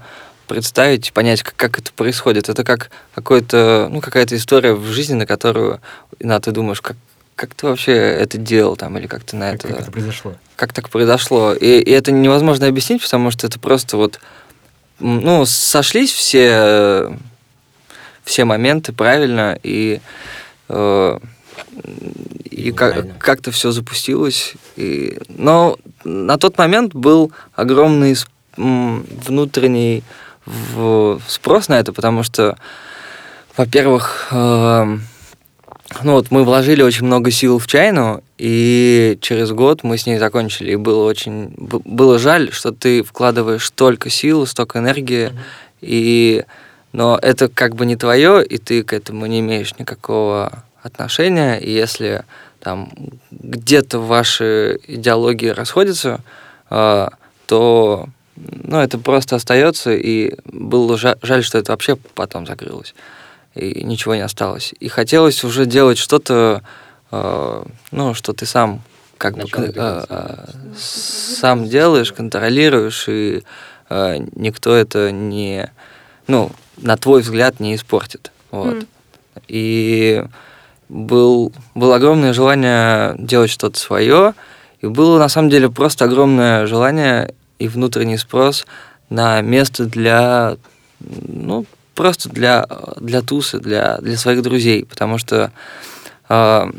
представить, 0.47 1.12
понять, 1.12 1.42
как, 1.42 1.56
как 1.56 1.78
это 1.78 1.92
происходит. 1.92 2.49
Это 2.49 2.64
как 2.64 2.90
какой-то, 3.14 3.88
ну, 3.90 4.00
какая-то 4.00 4.37
история 4.37 4.75
в 4.75 4.87
жизни, 4.87 5.14
на 5.14 5.26
которую 5.26 5.80
иногда 6.18 6.40
ты 6.40 6.52
думаешь, 6.52 6.80
как, 6.80 6.97
как 7.35 7.54
ты 7.54 7.66
вообще 7.66 7.92
это 7.92 8.38
делал 8.38 8.76
там, 8.76 8.97
или 8.97 9.06
как 9.06 9.25
ты 9.25 9.37
на 9.37 9.52
Как, 9.52 9.64
это... 9.64 9.68
как 9.68 9.80
это 9.80 9.90
произошло? 9.92 10.35
Как 10.56 10.73
так 10.73 10.88
произошло. 10.88 11.52
И, 11.52 11.80
и 11.80 11.90
это 11.90 12.12
невозможно 12.12 12.66
объяснить, 12.66 13.02
потому 13.02 13.30
что 13.30 13.47
это 13.47 13.59
просто 13.59 13.97
вот, 13.97 14.21
ну, 15.00 15.45
сошлись 15.47 16.12
все, 16.12 17.16
все 18.26 18.45
моменты 18.45 18.92
правильно, 18.92 19.59
и, 19.62 20.00
э, 20.68 21.18
и 22.45 22.73
как, 22.73 23.18
как-то 23.18 23.52
все 23.52 23.71
запустилось. 23.71 24.54
И, 24.75 25.18
но 25.28 25.78
на 26.04 26.37
тот 26.37 26.59
момент 26.59 26.95
был 26.95 27.33
огромный 27.54 28.16
внутренний 28.56 30.02
спрос 31.28 31.68
на 31.68 31.78
это, 31.78 31.92
потому 31.92 32.23
что, 32.23 32.56
во-первых, 33.56 34.28
э, 34.33 34.99
ну 36.02 36.12
вот 36.12 36.30
мы 36.30 36.45
вложили 36.45 36.83
очень 36.83 37.06
много 37.06 37.30
сил 37.30 37.59
в 37.59 37.66
чайну, 37.66 38.23
и 38.38 39.18
через 39.21 39.52
год 39.52 39.85
мы 39.85 39.99
с 39.99 40.06
ней 40.06 40.18
закончили. 40.18 40.73
И 40.73 40.76
было 40.76 41.04
очень 41.04 41.52
было 41.56 42.18
жаль, 42.18 42.50
что 42.52 42.73
ты 42.73 43.02
вкладываешь 43.02 43.66
столько 43.66 44.11
сил, 44.11 44.47
столько 44.47 44.80
энергии, 44.80 45.33
и 45.80 46.45
но 46.96 47.18
это 47.20 47.48
как 47.48 47.74
бы 47.74 47.84
не 47.84 47.94
твое, 47.94 48.42
и 48.42 48.56
ты 48.56 48.82
к 48.82 48.94
этому 48.94 49.26
не 49.26 49.40
имеешь 49.40 49.78
никакого 49.78 50.64
отношения. 50.82 51.58
И 51.58 51.70
если 51.70 52.24
там 52.58 52.90
где-то 53.30 53.98
ваши 53.98 54.80
идеологии 54.86 55.48
расходятся, 55.48 56.20
э, 56.70 57.08
то 57.46 58.08
ну, 58.36 58.78
это 58.78 58.96
просто 58.98 59.36
остается, 59.36 59.92
и 59.92 60.36
было 60.46 60.96
жа- 60.96 61.18
жаль, 61.20 61.44
что 61.44 61.58
это 61.58 61.72
вообще 61.72 61.96
потом 62.14 62.46
закрылось, 62.46 62.94
и 63.54 63.84
ничего 63.84 64.14
не 64.14 64.22
осталось. 64.22 64.72
И 64.80 64.88
хотелось 64.88 65.44
уже 65.44 65.66
делать 65.66 65.98
что-то, 65.98 66.62
э, 67.10 67.64
ну, 67.90 68.14
что 68.14 68.32
ты 68.32 68.46
сам 68.46 68.80
как 69.18 69.36
бы 69.36 69.46
э, 69.52 70.04
э, 70.08 70.46
сам 70.78 71.68
делаешь, 71.68 72.14
контролируешь, 72.14 73.04
и 73.06 73.42
э, 73.90 74.16
никто 74.34 74.74
это 74.74 75.10
не, 75.12 75.70
ну, 76.26 76.52
на 76.76 76.97
твой 76.97 77.23
взгляд, 77.23 77.61
не 77.61 77.75
испортит. 77.75 78.33
Вот. 78.50 78.75
М. 78.75 78.87
И 79.49 80.25
был, 80.88 81.52
было 81.75 81.97
огромное 81.97 82.33
желание 82.33 83.14
делать 83.18 83.50
что-то 83.50 83.78
свое, 83.78 84.35
и 84.80 84.87
было 84.87 85.18
на 85.18 85.28
самом 85.28 85.50
деле 85.50 85.71
просто 85.71 86.04
огромное 86.04 86.66
желание 86.66 87.35
и 87.59 87.68
внутренний 87.68 88.18
спрос 88.18 88.66
на 89.09 89.40
место 89.40 89.87
для, 89.87 90.56
ну, 91.00 91.66
просто 91.95 92.28
для, 92.28 92.66
для 93.00 93.23
тусы, 93.23 93.59
для, 93.59 93.99
для 93.99 94.16
своих 94.16 94.42
друзей, 94.42 94.85
потому 94.85 95.18
что 95.18 95.50
э, 96.28 96.71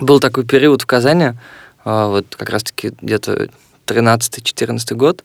был 0.00 0.20
такой 0.20 0.44
период 0.44 0.82
в 0.82 0.86
Казани, 0.86 1.26
э, 1.26 1.32
вот 1.84 2.34
как 2.36 2.50
раз-таки 2.50 2.92
где-то 3.00 3.48
13-14 3.86 4.94
год, 4.94 5.24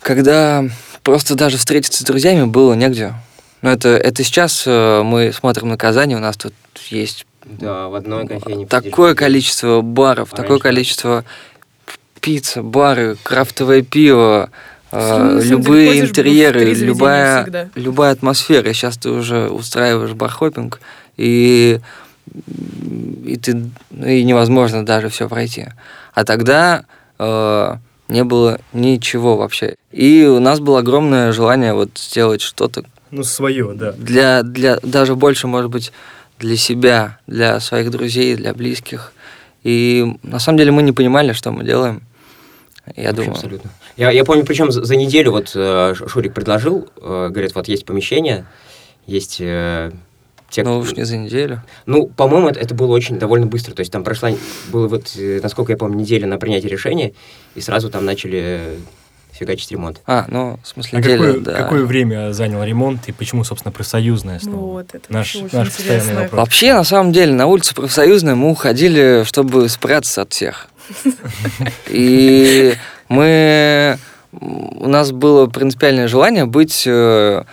когда 0.00 0.64
просто 1.04 1.36
даже 1.36 1.56
встретиться 1.58 2.02
с 2.02 2.06
друзьями 2.06 2.44
было 2.46 2.74
негде. 2.74 3.14
Ну, 3.62 3.70
это, 3.70 3.90
это 3.90 4.24
сейчас 4.24 4.64
э, 4.66 5.02
мы 5.04 5.32
смотрим 5.32 5.68
на 5.68 5.76
Казани, 5.78 6.16
у 6.16 6.18
нас 6.18 6.36
тут 6.36 6.52
есть 6.90 7.24
Да, 7.44 7.88
в 7.88 7.94
одной 7.94 8.26
кофейне. 8.26 8.66
такое 8.66 9.14
количество 9.14 9.80
баров, 9.80 10.30
А 10.32 10.36
такое 10.36 10.48
раньше- 10.58 10.62
количество 10.62 11.24
пицца, 12.20 12.62
бары, 12.62 13.16
крафтовое 13.22 13.82
пиво, 13.82 14.50
э, 14.92 15.38
деле, 15.38 15.50
любые 15.50 16.00
интерьеры, 16.00 16.72
любая, 16.74 17.70
любая 17.74 18.12
атмосфера. 18.12 18.72
Сейчас 18.72 18.96
ты 18.98 19.10
уже 19.10 19.48
устраиваешь 19.48 20.12
бархопинг, 20.12 20.80
и, 21.16 21.80
и, 23.24 23.36
ты, 23.36 23.70
и 23.90 24.24
невозможно 24.24 24.84
даже 24.84 25.08
все 25.08 25.28
пройти. 25.28 25.66
А 26.14 26.24
тогда 26.24 26.84
э, 27.18 27.76
не 28.14 28.24
было 28.24 28.60
ничего 28.72 29.36
вообще. 29.36 29.74
И 29.90 30.24
у 30.24 30.38
нас 30.38 30.60
было 30.60 30.78
огромное 30.78 31.32
желание 31.32 31.74
вот 31.74 31.90
сделать 31.98 32.40
что-то 32.40 32.84
Ну, 33.10 33.24
свое, 33.24 33.72
да. 33.74 33.92
для, 33.92 34.42
для 34.42 34.78
даже 34.82 35.16
больше, 35.16 35.48
может 35.48 35.70
быть, 35.70 35.92
для 36.38 36.56
себя, 36.56 37.18
для 37.26 37.58
своих 37.60 37.90
друзей, 37.90 38.36
для 38.36 38.54
близких. 38.54 39.12
И 39.64 40.16
на 40.22 40.38
самом 40.38 40.58
деле 40.58 40.70
мы 40.70 40.82
не 40.82 40.92
понимали, 40.92 41.32
что 41.32 41.50
мы 41.50 41.64
делаем. 41.64 42.02
Я 42.96 43.08
Вообще 43.08 43.16
думаю. 43.16 43.32
Абсолютно. 43.32 43.70
Я, 43.96 44.10
я 44.10 44.24
помню, 44.24 44.44
причем 44.44 44.70
за, 44.70 44.84
за 44.84 44.94
неделю 44.96 45.32
вот 45.32 45.52
э, 45.54 45.94
Шурик 45.94 46.34
предложил, 46.34 46.88
э, 47.00 47.28
говорит, 47.30 47.54
вот 47.54 47.66
есть 47.68 47.84
помещение, 47.86 48.46
есть 49.06 49.38
э, 49.40 49.90
те, 50.50 50.62
Ну 50.62 50.78
уж 50.78 50.92
не 50.92 51.04
за 51.04 51.16
неделю. 51.16 51.62
Ну, 51.86 52.06
по-моему, 52.06 52.48
это, 52.48 52.60
это 52.60 52.74
было 52.74 52.92
очень 52.92 53.18
довольно 53.18 53.46
быстро. 53.46 53.74
То 53.74 53.80
есть 53.80 53.90
там 53.90 54.04
прошла, 54.04 54.30
было 54.70 54.88
вот, 54.88 55.12
э, 55.16 55.40
насколько 55.42 55.72
я 55.72 55.78
помню, 55.78 55.98
неделя 55.98 56.26
на 56.26 56.38
принятие 56.38 56.70
решения, 56.70 57.12
и 57.54 57.60
сразу 57.60 57.90
там 57.90 58.04
начали 58.04 58.40
э, 58.42 58.76
фигачить 59.34 59.70
ремонт. 59.72 60.00
А, 60.06 60.26
ну, 60.28 60.58
в 60.62 60.68
смысле, 60.68 60.98
А 60.98 61.00
неделя, 61.00 61.16
какое, 61.16 61.40
да. 61.40 61.52
какое 61.54 61.84
время 61.84 62.32
занял 62.32 62.62
ремонт 62.62 63.08
и 63.08 63.12
почему, 63.12 63.42
собственно, 63.44 63.72
профсоюзное 63.72 64.38
слово? 64.38 64.56
Вот, 64.58 64.94
это 64.94 65.12
Наш, 65.12 65.34
вообще 65.34 65.46
очень 65.46 65.58
наш 65.58 65.74
постоянный 65.74 66.14
вопрос. 66.14 66.38
Вообще, 66.38 66.74
на 66.74 66.84
самом 66.84 67.12
деле, 67.12 67.32
на 67.32 67.46
улице 67.46 67.74
профсоюзной 67.74 68.34
мы 68.36 68.50
уходили, 68.50 69.24
чтобы 69.26 69.68
спрятаться 69.68 70.22
от 70.22 70.32
всех. 70.32 70.68
И 71.88 72.74
мы... 73.08 73.98
У 74.32 74.88
нас 74.88 75.12
было 75.12 75.46
принципиальное 75.46 76.08
желание 76.08 76.44
быть 76.44 76.84
э, 76.86 77.44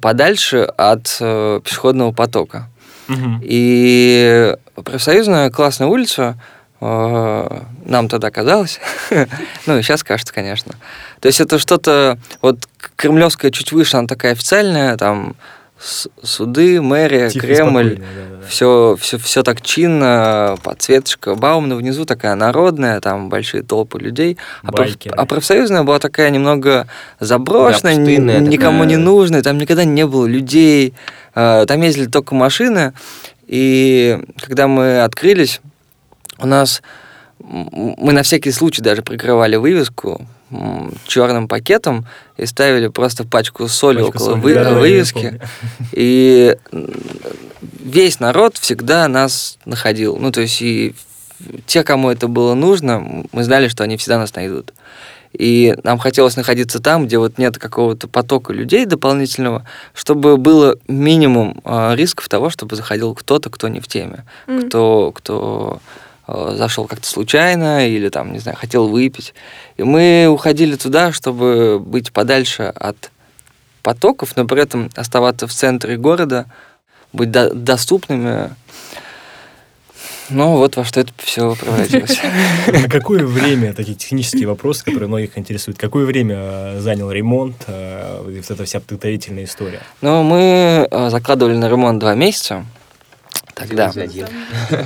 подальше 0.00 0.62
от 0.76 1.16
э, 1.20 1.60
пешеходного 1.64 2.12
потока. 2.12 2.68
Мгм. 3.08 3.40
И 3.42 4.56
профсоюзная 4.76 5.50
классная 5.50 5.88
улица 5.88 6.36
э, 6.80 7.60
нам 7.84 8.08
тогда 8.08 8.30
казалось, 8.30 8.80
ну 9.66 9.78
и 9.78 9.82
сейчас 9.82 10.04
кажется, 10.04 10.32
конечно. 10.32 10.74
То 11.20 11.26
есть 11.26 11.40
это 11.40 11.58
что-то, 11.58 12.18
вот 12.40 12.58
Кремлевская 12.96 13.50
чуть 13.50 13.72
выше, 13.72 13.96
она 13.96 14.06
такая 14.06 14.32
официальная, 14.32 14.96
там 14.96 15.34
суды, 15.80 16.82
мэрия, 16.82 17.30
Тихо 17.30 17.46
Кремль, 17.46 17.94
спокойно, 17.96 18.12
да-да-да. 18.14 18.46
все, 18.48 18.96
все, 19.00 19.18
все 19.18 19.42
так 19.42 19.62
чинно, 19.62 20.56
подсветочка. 20.62 21.34
Баумна 21.34 21.76
внизу 21.76 22.04
такая 22.04 22.34
народная, 22.34 23.00
там 23.00 23.28
большие 23.30 23.62
толпы 23.62 23.98
людей. 23.98 24.36
А, 24.62 24.72
проф- 24.72 24.96
а 25.16 25.26
профсоюзная 25.26 25.82
была 25.82 25.98
такая 25.98 26.28
немного 26.30 26.86
заброшенная, 27.18 27.94
Да, 27.94 28.00
пустынная 28.00 28.40
никому 28.40 28.84
не 28.84 28.96
нужная, 28.96 29.42
там 29.42 29.56
никогда 29.58 29.84
не 29.84 30.04
было 30.06 30.26
людей, 30.26 30.92
э, 31.34 31.64
там 31.66 31.80
ездили 31.80 32.06
только 32.06 32.34
машины. 32.34 32.92
И 33.46 34.18
когда 34.42 34.68
мы 34.68 35.00
открылись, 35.00 35.60
у 36.38 36.46
нас 36.46 36.82
мы 37.42 38.12
на 38.12 38.22
всякий 38.22 38.50
случай 38.52 38.82
даже 38.82 39.02
прикрывали 39.02 39.56
вывеску 39.56 40.26
черным 41.06 41.46
пакетом 41.48 42.06
и 42.36 42.44
ставили 42.46 42.88
просто 42.88 43.24
пачку 43.24 43.68
соли 43.68 43.98
Пачку 44.02 44.08
около 44.18 44.26
соли, 44.32 44.40
вы- 44.40 44.50
я 44.52 44.70
вывески. 44.74 45.40
И 45.92 46.56
весь 47.82 48.20
народ 48.20 48.56
всегда 48.58 49.06
нас 49.08 49.58
находил. 49.64 50.16
Ну, 50.16 50.32
то 50.32 50.40
есть 50.40 50.60
и 50.62 50.94
те, 51.66 51.84
кому 51.84 52.10
это 52.10 52.28
было 52.28 52.54
нужно, 52.54 53.24
мы 53.32 53.44
знали, 53.44 53.68
что 53.68 53.84
они 53.84 53.96
всегда 53.96 54.18
нас 54.18 54.34
найдут. 54.34 54.72
И 55.32 55.76
нам 55.84 55.98
хотелось 55.98 56.34
находиться 56.36 56.80
там, 56.80 57.06
где 57.06 57.16
вот 57.18 57.38
нет 57.38 57.56
какого-то 57.56 58.08
потока 58.08 58.52
людей 58.52 58.84
дополнительного, 58.84 59.64
чтобы 59.94 60.36
было 60.36 60.76
минимум 60.88 61.60
э, 61.64 61.94
рисков 61.94 62.28
того, 62.28 62.50
чтобы 62.50 62.74
заходил 62.74 63.14
кто-то, 63.14 63.48
кто 63.48 63.68
не 63.68 63.78
в 63.78 63.86
теме, 63.86 64.24
М. 64.48 64.66
кто, 64.66 65.12
кто 65.12 65.80
зашел 66.56 66.86
как-то 66.86 67.06
случайно 67.06 67.88
или 67.88 68.08
там, 68.08 68.32
не 68.32 68.38
знаю, 68.38 68.56
хотел 68.56 68.88
выпить. 68.88 69.34
И 69.76 69.82
мы 69.82 70.28
уходили 70.30 70.76
туда, 70.76 71.12
чтобы 71.12 71.78
быть 71.78 72.12
подальше 72.12 72.64
от 72.74 73.10
потоков, 73.82 74.36
но 74.36 74.44
при 74.44 74.62
этом 74.62 74.90
оставаться 74.94 75.46
в 75.46 75.52
центре 75.52 75.96
города, 75.96 76.46
быть 77.12 77.30
до- 77.30 77.52
доступными. 77.54 78.50
Ну, 80.28 80.56
вот 80.58 80.76
во 80.76 80.84
что 80.84 81.00
это 81.00 81.12
все 81.16 81.56
превратилось. 81.56 82.20
На 82.68 82.88
какое 82.88 83.26
время, 83.26 83.74
такие 83.74 83.96
технические 83.96 84.46
вопросы, 84.46 84.84
которые 84.84 85.08
многих 85.08 85.36
интересуют, 85.36 85.76
какое 85.76 86.06
время 86.06 86.36
э, 86.38 86.80
занял 86.80 87.10
ремонт 87.10 87.56
э, 87.66 88.22
вот 88.22 88.50
эта 88.50 88.64
вся 88.64 88.78
подготовительная 88.78 89.44
история? 89.44 89.80
Ну, 90.02 90.22
мы 90.22 90.86
э, 90.88 91.10
закладывали 91.10 91.56
на 91.56 91.68
ремонт 91.68 91.98
два 91.98 92.14
месяца 92.14 92.64
тогда. 93.60 93.92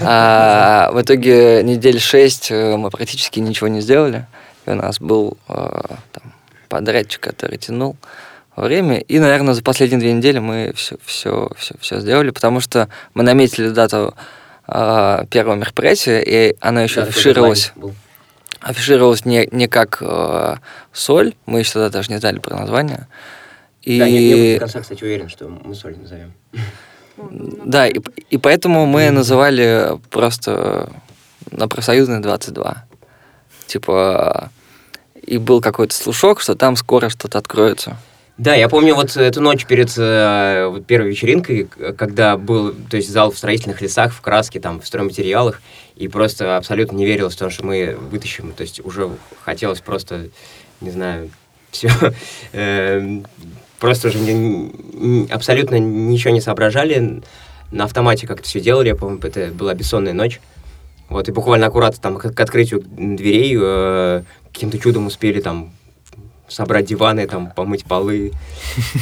А 0.02 0.90
в 0.92 1.00
итоге 1.00 1.62
недель 1.62 2.00
шесть 2.00 2.50
э, 2.50 2.76
мы 2.76 2.90
практически 2.90 3.40
ничего 3.40 3.68
не 3.68 3.80
сделали. 3.80 4.26
И 4.66 4.70
у 4.70 4.74
нас 4.74 5.00
был 5.00 5.36
э, 5.48 5.54
там, 6.12 6.32
подрядчик, 6.68 7.20
который 7.20 7.58
тянул 7.58 7.96
время. 8.56 8.98
И, 8.98 9.18
наверное, 9.18 9.54
за 9.54 9.62
последние 9.62 10.00
две 10.00 10.12
недели 10.12 10.38
мы 10.38 10.72
все, 10.74 10.96
все, 11.04 11.50
все, 11.56 11.74
все 11.80 12.00
сделали, 12.00 12.30
потому 12.30 12.60
что 12.60 12.88
мы 13.14 13.22
наметили 13.22 13.68
дату 13.68 14.14
э, 14.66 15.24
первого 15.30 15.54
мероприятия, 15.56 16.22
и 16.22 16.56
оно 16.60 16.80
еще 16.82 17.02
Да, 17.74 17.80
был. 17.80 17.94
афишировалось 18.60 19.24
не, 19.24 19.48
не 19.50 19.68
как 19.68 19.98
э, 20.00 20.56
соль, 20.92 21.34
мы 21.46 21.60
еще 21.60 21.72
тогда 21.74 21.90
даже 21.90 22.12
не 22.12 22.18
знали 22.18 22.38
про 22.38 22.56
название. 22.56 23.06
И... 23.82 23.98
Да, 23.98 24.08
не, 24.08 24.32
не 24.32 24.54
до 24.54 24.60
конца, 24.60 24.80
кстати, 24.80 25.04
уверен, 25.04 25.28
что 25.28 25.48
мы 25.48 25.74
соль 25.74 25.96
назовем. 25.98 26.32
Да, 27.16 27.86
и, 27.86 28.00
и 28.30 28.38
поэтому 28.38 28.86
мы 28.86 29.10
называли 29.10 29.98
просто 30.10 30.90
на 31.50 31.68
профсоюзной 31.68 32.20
22. 32.20 32.84
Типа, 33.66 34.50
и 35.22 35.38
был 35.38 35.60
какой-то 35.60 35.94
слушок, 35.94 36.40
что 36.40 36.54
там 36.54 36.76
скоро 36.76 37.08
что-то 37.08 37.38
откроется. 37.38 37.96
Да, 38.36 38.54
я 38.54 38.68
помню 38.68 38.96
вот 38.96 39.16
эту 39.16 39.40
ночь 39.40 39.64
перед 39.64 39.92
э, 39.96 40.80
первой 40.88 41.10
вечеринкой, 41.10 41.68
когда 41.96 42.36
был, 42.36 42.74
то 42.90 42.96
есть 42.96 43.08
зал 43.08 43.30
в 43.30 43.38
строительных 43.38 43.80
лесах, 43.80 44.12
в 44.12 44.20
краске, 44.20 44.58
там, 44.58 44.80
в 44.80 44.86
стройматериалах, 44.86 45.62
и 45.94 46.08
просто 46.08 46.56
абсолютно 46.56 46.96
не 46.96 47.06
верилось 47.06 47.34
в 47.34 47.38
то, 47.38 47.48
что 47.48 47.64
мы 47.64 47.96
вытащим, 48.10 48.52
то 48.52 48.62
есть 48.62 48.84
уже 48.84 49.08
хотелось 49.44 49.80
просто, 49.80 50.30
не 50.80 50.90
знаю, 50.90 51.30
все, 51.70 51.88
э, 52.52 53.20
просто 53.84 54.08
уже 54.08 54.18
абсолютно 55.30 55.78
ничего 55.78 56.32
не 56.32 56.40
соображали, 56.40 57.22
на 57.70 57.84
автомате 57.84 58.26
как-то 58.26 58.48
все 58.48 58.58
делали, 58.58 58.88
я 58.88 58.94
помню, 58.94 59.20
это 59.22 59.52
была 59.52 59.74
бессонная 59.74 60.14
ночь, 60.14 60.40
вот, 61.10 61.28
и 61.28 61.32
буквально 61.32 61.66
аккуратно 61.66 61.98
там 62.00 62.16
к, 62.16 62.32
к 62.32 62.40
открытию 62.40 62.80
дверей 62.82 63.54
э, 63.60 64.22
каким-то 64.50 64.78
чудом 64.78 65.06
успели 65.06 65.42
там 65.42 65.70
собрать 66.48 66.86
диваны, 66.86 67.26
там, 67.26 67.50
помыть 67.50 67.84
полы, 67.84 68.32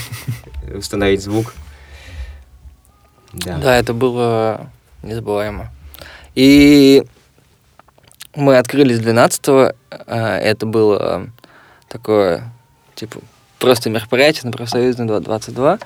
установить 0.75 1.23
звук. 1.23 1.55
Да. 3.33 3.59
да, 3.59 3.77
это 3.77 3.95
было 3.95 4.69
незабываемо. 5.05 5.71
И 6.35 7.05
мы 8.35 8.59
открылись 8.59 8.99
12-го, 8.99 9.77
а, 9.91 10.39
это 10.39 10.67
было 10.67 11.29
такое, 11.89 12.53
типа, 12.97 13.21
просто 13.63 13.91
мероприятие 13.91 14.43
на 14.45 14.51
профсоюзной 14.51 15.21
22. 15.21 15.79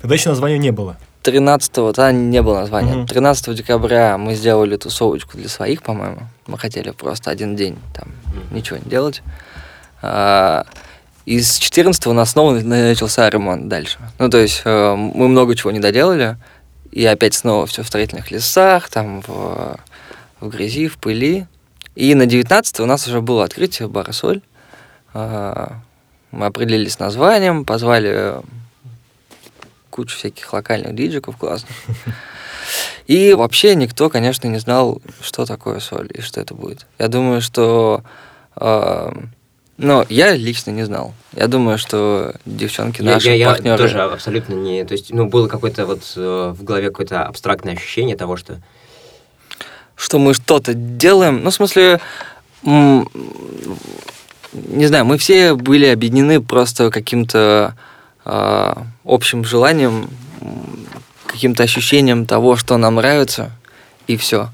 Тогда 0.00 0.14
еще 0.14 0.30
названия 0.30 0.56
не 0.56 0.72
было. 0.72 0.96
13-го, 1.22 1.92
тогда 1.92 2.10
не 2.10 2.40
было 2.40 2.60
названия. 2.60 2.96
Угу. 2.96 3.06
13 3.06 3.54
декабря 3.54 4.16
мы 4.16 4.34
сделали 4.34 4.76
тусовочку 4.76 5.36
для 5.36 5.50
своих, 5.50 5.82
по-моему. 5.82 6.22
Мы 6.46 6.56
хотели 6.58 6.90
просто 6.90 7.30
один 7.30 7.54
день 7.54 7.76
там 7.94 8.08
угу. 8.26 8.56
ничего 8.56 8.78
не 8.78 8.88
делать. 8.88 9.22
А, 10.00 10.64
из 11.26 11.58
14 11.58 12.06
у 12.06 12.14
нас 12.14 12.30
снова 12.30 12.58
начался 12.60 13.28
ремонт 13.28 13.68
дальше. 13.68 13.98
Ну, 14.18 14.30
то 14.30 14.38
есть 14.38 14.62
э, 14.64 14.94
мы 14.96 15.28
много 15.28 15.54
чего 15.54 15.70
не 15.70 15.80
доделали, 15.80 16.36
и 16.92 17.04
опять 17.04 17.34
снова 17.34 17.66
все 17.66 17.82
в 17.82 17.86
строительных 17.86 18.30
лесах, 18.30 18.88
там 18.88 19.20
в, 19.20 19.76
в 20.40 20.48
грязи, 20.48 20.88
в 20.88 20.96
пыли. 20.96 21.46
И 21.94 22.14
на 22.14 22.24
19 22.24 22.80
у 22.80 22.86
нас 22.86 23.06
уже 23.06 23.20
было 23.20 23.44
открытие 23.44 23.86
бара 23.86 24.12
«Соль». 24.12 24.40
Э, 25.12 25.72
мы 26.32 26.46
определились 26.46 26.94
с 26.94 26.98
названием, 26.98 27.64
позвали 27.64 28.36
кучу 29.90 30.16
всяких 30.16 30.52
локальных 30.52 30.94
диджиков 30.94 31.36
классных. 31.36 31.76
И 33.06 33.34
вообще 33.34 33.74
никто, 33.74 34.08
конечно, 34.08 34.48
не 34.48 34.58
знал, 34.58 35.00
что 35.20 35.44
такое 35.44 35.80
соль 35.80 36.08
и 36.14 36.20
что 36.20 36.40
это 36.40 36.54
будет. 36.54 36.86
Я 36.98 37.08
думаю, 37.08 37.42
что 37.42 38.02
э, 38.56 39.12
но 39.78 40.06
я 40.08 40.34
лично 40.36 40.70
не 40.70 40.84
знал. 40.84 41.12
Я 41.32 41.48
думаю, 41.48 41.76
что 41.76 42.34
девчонки 42.44 43.02
наши 43.02 43.28
я, 43.28 43.34
я, 43.34 43.46
партнеры... 43.48 43.82
Я 43.82 43.88
тоже 43.88 44.00
абсолютно 44.02 44.54
не... 44.54 44.84
То 44.84 44.92
есть, 44.92 45.12
ну, 45.12 45.26
было 45.26 45.48
какое-то 45.48 45.86
вот 45.86 46.02
э, 46.14 46.54
в 46.56 46.62
голове 46.62 46.90
какое-то 46.90 47.24
абстрактное 47.24 47.74
ощущение 47.74 48.16
того, 48.16 48.36
что... 48.36 48.60
Что 49.96 50.18
мы 50.18 50.34
что-то 50.34 50.74
делаем. 50.74 51.42
Ну, 51.42 51.50
в 51.50 51.54
смысле... 51.54 52.00
Не 54.52 54.86
знаю, 54.86 55.04
мы 55.04 55.18
все 55.18 55.54
были 55.54 55.86
объединены 55.86 56.40
просто 56.40 56.90
каким-то 56.90 57.74
э, 58.24 58.74
общим 59.04 59.44
желанием, 59.44 60.10
каким-то 61.26 61.62
ощущением 61.62 62.26
того, 62.26 62.56
что 62.56 62.76
нам 62.76 62.96
нравится, 62.96 63.50
и 64.06 64.16
все. 64.16 64.50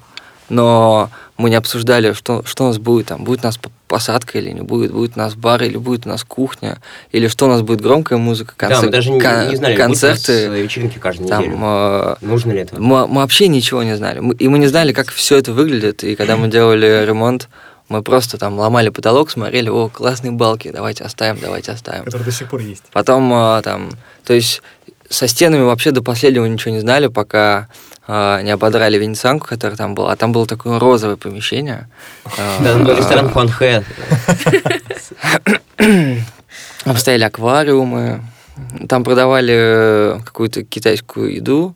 Но 0.49 1.11
мы 1.37 1.51
не 1.51 1.57
обсуждали, 1.57 2.13
что, 2.13 2.43
что 2.45 2.65
у 2.65 2.67
нас 2.69 2.79
будет 2.79 3.07
там. 3.07 3.25
Будет 3.25 3.41
у 3.41 3.47
нас 3.47 3.59
посадка 3.87 4.39
или 4.39 4.51
не 4.51 4.61
будет, 4.61 4.93
будет 4.93 5.13
у 5.17 5.19
нас 5.19 5.35
бар 5.35 5.63
или 5.63 5.77
будет 5.77 6.07
у 6.07 6.11
нас 6.11 6.23
кухня, 6.23 6.79
или 7.11 7.27
что 7.29 7.47
у 7.47 7.49
нас 7.49 7.63
будет 7.63 7.81
громкая 7.81 8.19
музыка, 8.19 8.55
концерт, 8.57 8.83
да, 8.83 8.87
мы 8.87 8.93
даже 8.93 9.11
не, 9.11 9.51
не 9.51 9.57
знали, 9.57 9.77
концерты. 9.77 10.49
Будет 10.49 10.65
вечеринки 10.65 10.99
каждую 10.99 11.29
там, 11.29 11.43
неделю. 11.43 11.59
Э, 11.63 12.17
Нужно 12.21 12.53
ли 12.53 12.61
это? 12.61 12.81
Мы, 12.81 13.07
мы 13.07 13.23
вообще 13.23 13.49
ничего 13.49 13.83
не 13.83 13.97
знали. 13.97 14.21
Мы, 14.21 14.35
и 14.35 14.49
мы 14.49 14.59
не 14.59 14.67
знали, 14.67 14.93
как 14.93 15.09
все 15.09 15.37
это 15.37 15.53
выглядит. 15.53 16.05
И 16.05 16.17
когда 16.17 16.37
мы 16.37 16.49
делали 16.49 17.05
ремонт, 17.07 17.49
мы 17.89 18.03
просто 18.03 18.39
там 18.39 18.59
ломали 18.59 18.91
потолок, 18.91 19.31
смотрели, 19.31 19.69
о, 19.69 19.89
классные 19.89 20.33
балки, 20.33 20.71
давайте 20.71 21.05
оставим, 21.05 21.39
давайте 21.41 21.73
оставим. 21.73 22.05
Которые 22.05 22.27
до 22.27 22.33
сих 22.33 22.49
пор 22.49 22.61
есть. 22.61 22.85
Потом 22.93 23.33
э, 23.33 23.63
там, 23.63 23.91
то 24.25 24.35
есть 24.35 24.63
со 25.09 25.27
стенами 25.27 25.63
вообще 25.63 25.91
до 25.91 26.03
последнего 26.03 26.45
ничего 26.45 26.75
не 26.75 26.81
знали, 26.81 27.07
пока 27.07 27.69
э, 28.07 28.43
не 28.43 28.51
ободрали 28.51 28.99
венецианку, 28.99 29.47
которая 29.47 29.77
там 29.77 29.95
была. 29.95 30.13
А 30.13 30.17
там 30.17 30.33
было 30.33 30.47
такое 30.47 30.79
розовое 30.79 31.17
помещение. 31.17 31.89
Да, 32.61 32.75
там 32.75 32.85
был 32.85 32.97
ресторан 32.97 33.31
Хуанхэ. 33.31 33.85
Там 36.85 36.97
стояли 36.97 37.25
аквариумы, 37.25 38.23
там 38.89 39.05
продавали 39.05 40.21
какую-то 40.25 40.63
китайскую 40.65 41.35
еду, 41.35 41.75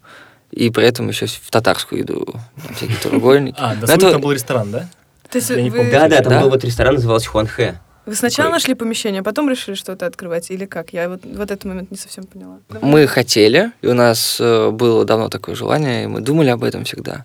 и 0.50 0.70
при 0.70 0.86
этом 0.86 1.08
еще 1.08 1.26
в 1.26 1.50
татарскую 1.50 2.00
еду, 2.00 2.34
всякие 2.76 2.96
треугольники. 3.02 3.56
А, 3.58 3.74
это... 3.74 4.12
там 4.12 4.20
был 4.20 4.32
ресторан, 4.32 4.70
да? 4.70 4.88
То 5.32 5.38
есть 5.38 5.50
вы... 5.50 5.90
Да, 5.90 6.08
да, 6.08 6.20
там 6.20 6.42
был 6.42 6.50
вот 6.50 6.62
ресторан, 6.62 6.94
назывался 6.94 7.28
Хуанхэ. 7.30 7.80
Вы 8.04 8.14
сначала 8.16 8.48
Какой? 8.48 8.56
нашли 8.56 8.74
помещение, 8.74 9.20
а 9.20 9.24
потом 9.24 9.48
решили 9.48 9.76
что-то 9.76 10.06
открывать, 10.06 10.50
или 10.50 10.66
как? 10.66 10.92
Я 10.92 11.08
вот, 11.08 11.20
вот 11.24 11.50
этот 11.50 11.64
момент 11.64 11.90
не 11.90 11.96
совсем 11.96 12.24
поняла. 12.24 12.58
Мы 12.80 13.06
хотели, 13.06 13.70
и 13.80 13.86
у 13.86 13.94
нас 13.94 14.38
э, 14.40 14.70
было 14.70 15.04
давно 15.04 15.28
такое 15.28 15.54
желание, 15.54 16.04
и 16.04 16.06
мы 16.06 16.20
думали 16.20 16.50
об 16.50 16.64
этом 16.64 16.84
всегда. 16.84 17.24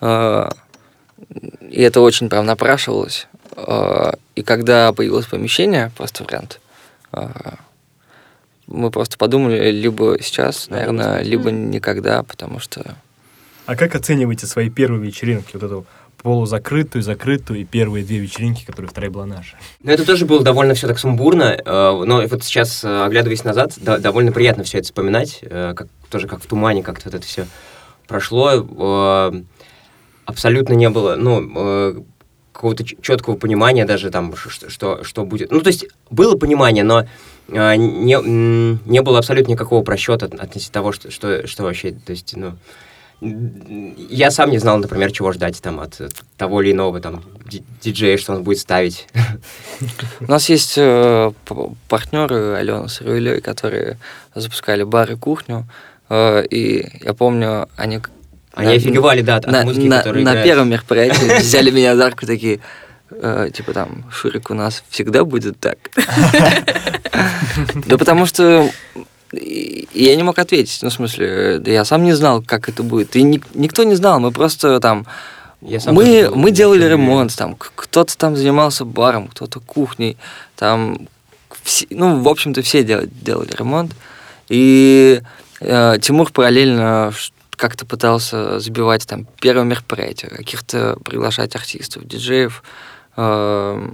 Э, 0.00 0.48
и 1.60 1.82
это 1.82 2.00
очень 2.00 2.30
прям 2.30 2.46
напрашивалось. 2.46 3.28
Э, 3.56 4.12
и 4.34 4.42
когда 4.42 4.92
появилось 4.92 5.26
помещение, 5.26 5.92
просто 5.96 6.24
вариант, 6.24 6.60
мы 8.66 8.90
просто 8.90 9.18
подумали, 9.18 9.70
либо 9.70 10.16
сейчас, 10.20 10.68
наверное, 10.70 11.22
либо 11.22 11.52
никогда, 11.52 12.24
потому 12.24 12.58
что... 12.58 12.96
А 13.66 13.76
как 13.76 13.94
оцениваете 13.94 14.46
свои 14.46 14.70
первые 14.70 15.06
вечеринки? 15.06 15.50
Вот 15.52 15.62
эту 15.62 15.86
полузакрытую, 16.24 17.02
закрытую 17.02 17.60
и 17.60 17.64
первые 17.64 18.02
две 18.02 18.16
вечеринки, 18.16 18.64
которые 18.64 18.88
вторая 18.88 19.10
была 19.10 19.26
наша. 19.26 19.58
Ну, 19.82 19.92
это 19.92 20.06
тоже 20.06 20.24
было 20.24 20.42
довольно 20.42 20.72
все 20.72 20.88
так 20.88 20.98
сумбурно, 20.98 21.54
э, 21.62 22.02
но 22.06 22.22
вот 22.26 22.42
сейчас, 22.42 22.82
э, 22.82 23.04
оглядываясь 23.04 23.44
назад, 23.44 23.74
довольно 23.78 24.32
приятно 24.32 24.64
все 24.64 24.78
это 24.78 24.86
вспоминать, 24.86 25.40
э, 25.42 25.74
как, 25.76 25.88
тоже 26.08 26.26
как 26.26 26.42
в 26.42 26.46
тумане 26.46 26.82
как-то 26.82 27.10
вот 27.10 27.14
это 27.14 27.26
все 27.26 27.46
прошло. 28.08 29.34
Абсолютно 30.24 30.72
не 30.72 30.88
было, 30.88 31.16
ну, 31.16 32.06
какого-то 32.52 32.84
четкого 32.84 33.36
понимания 33.36 33.84
даже 33.84 34.10
там, 34.10 34.34
что, 34.34 34.70
что, 34.70 35.04
что 35.04 35.26
будет. 35.26 35.52
Ну, 35.52 35.60
то 35.60 35.68
есть 35.68 35.86
было 36.08 36.36
понимание, 36.36 36.84
но 36.84 37.04
не, 37.48 38.88
не 38.88 39.02
было 39.02 39.18
абсолютно 39.18 39.52
никакого 39.52 39.82
просчета 39.82 40.24
относительно 40.24 40.72
того, 40.72 40.92
что, 40.92 41.10
что, 41.10 41.46
что 41.46 41.64
вообще, 41.64 41.92
то 41.92 42.12
есть, 42.12 42.34
ну, 42.34 42.54
я 43.20 44.30
сам 44.30 44.50
не 44.50 44.58
знал, 44.58 44.78
например, 44.78 45.10
чего 45.12 45.32
ждать 45.32 45.60
там 45.62 45.80
от 45.80 46.00
того 46.36 46.62
или 46.62 46.72
иного 46.72 47.00
там 47.00 47.22
диджея, 47.80 48.16
что 48.16 48.34
он 48.34 48.42
будет 48.42 48.58
ставить. 48.58 49.06
У 50.20 50.30
нас 50.30 50.48
есть 50.48 50.74
э, 50.76 51.32
партнеры 51.88 52.54
Алена 52.54 52.88
с 52.88 53.00
Руэлей, 53.00 53.40
которые 53.40 53.98
запускали 54.34 54.82
бар 54.82 55.12
и 55.12 55.16
кухню, 55.16 55.66
э, 56.08 56.44
и 56.46 56.86
я 57.02 57.14
помню, 57.14 57.68
они 57.76 58.00
они 58.52 58.68
на, 58.68 58.74
офигевали, 58.74 59.20
да, 59.22 59.36
от 59.36 59.46
на, 59.46 59.62
музыки, 59.64 59.86
на, 59.86 59.98
которая 59.98 60.24
На 60.24 60.30
играет. 60.30 60.46
первом 60.46 60.70
мероприятии 60.70 61.38
взяли 61.40 61.70
меня 61.70 61.96
за 61.96 62.10
руку 62.10 62.24
такие, 62.24 62.60
э, 63.10 63.50
типа 63.52 63.72
там, 63.72 64.04
Шурик, 64.12 64.50
у 64.50 64.54
нас 64.54 64.84
всегда 64.88 65.24
будет 65.24 65.58
так. 65.58 65.78
Да 67.86 67.98
потому 67.98 68.26
что 68.26 68.68
и 69.94 70.04
я 70.04 70.16
не 70.16 70.22
мог 70.22 70.38
ответить, 70.38 70.80
ну, 70.82 70.90
в 70.90 70.92
смысле, 70.92 71.58
да 71.60 71.70
я 71.70 71.84
сам 71.84 72.02
не 72.02 72.12
знал, 72.12 72.42
как 72.42 72.68
это 72.68 72.82
будет. 72.82 73.14
И 73.16 73.22
ни, 73.22 73.40
никто 73.54 73.84
не 73.84 73.94
знал, 73.94 74.20
мы 74.20 74.32
просто 74.32 74.80
там... 74.80 75.06
Я 75.62 75.80
сам 75.80 75.94
мы, 75.94 76.30
мы 76.34 76.50
делали 76.50 76.84
ремонт, 76.84 77.34
там, 77.36 77.56
кто-то 77.56 78.18
там 78.18 78.36
занимался 78.36 78.84
баром, 78.84 79.28
кто-то 79.28 79.60
кухней, 79.60 80.18
там, 80.56 81.08
все, 81.62 81.86
ну, 81.90 82.20
в 82.20 82.28
общем-то, 82.28 82.60
все 82.62 82.82
делали, 82.82 83.08
делали 83.10 83.50
ремонт. 83.56 83.92
И 84.48 85.22
э, 85.60 85.96
Тимур 86.02 86.30
параллельно 86.32 87.12
как-то 87.56 87.86
пытался 87.86 88.58
забивать 88.58 89.06
там 89.06 89.26
первое 89.40 89.64
мероприятие, 89.64 90.30
каких-то 90.30 90.98
приглашать 91.04 91.54
артистов, 91.54 92.06
диджеев. 92.06 92.62
Э, 93.16 93.90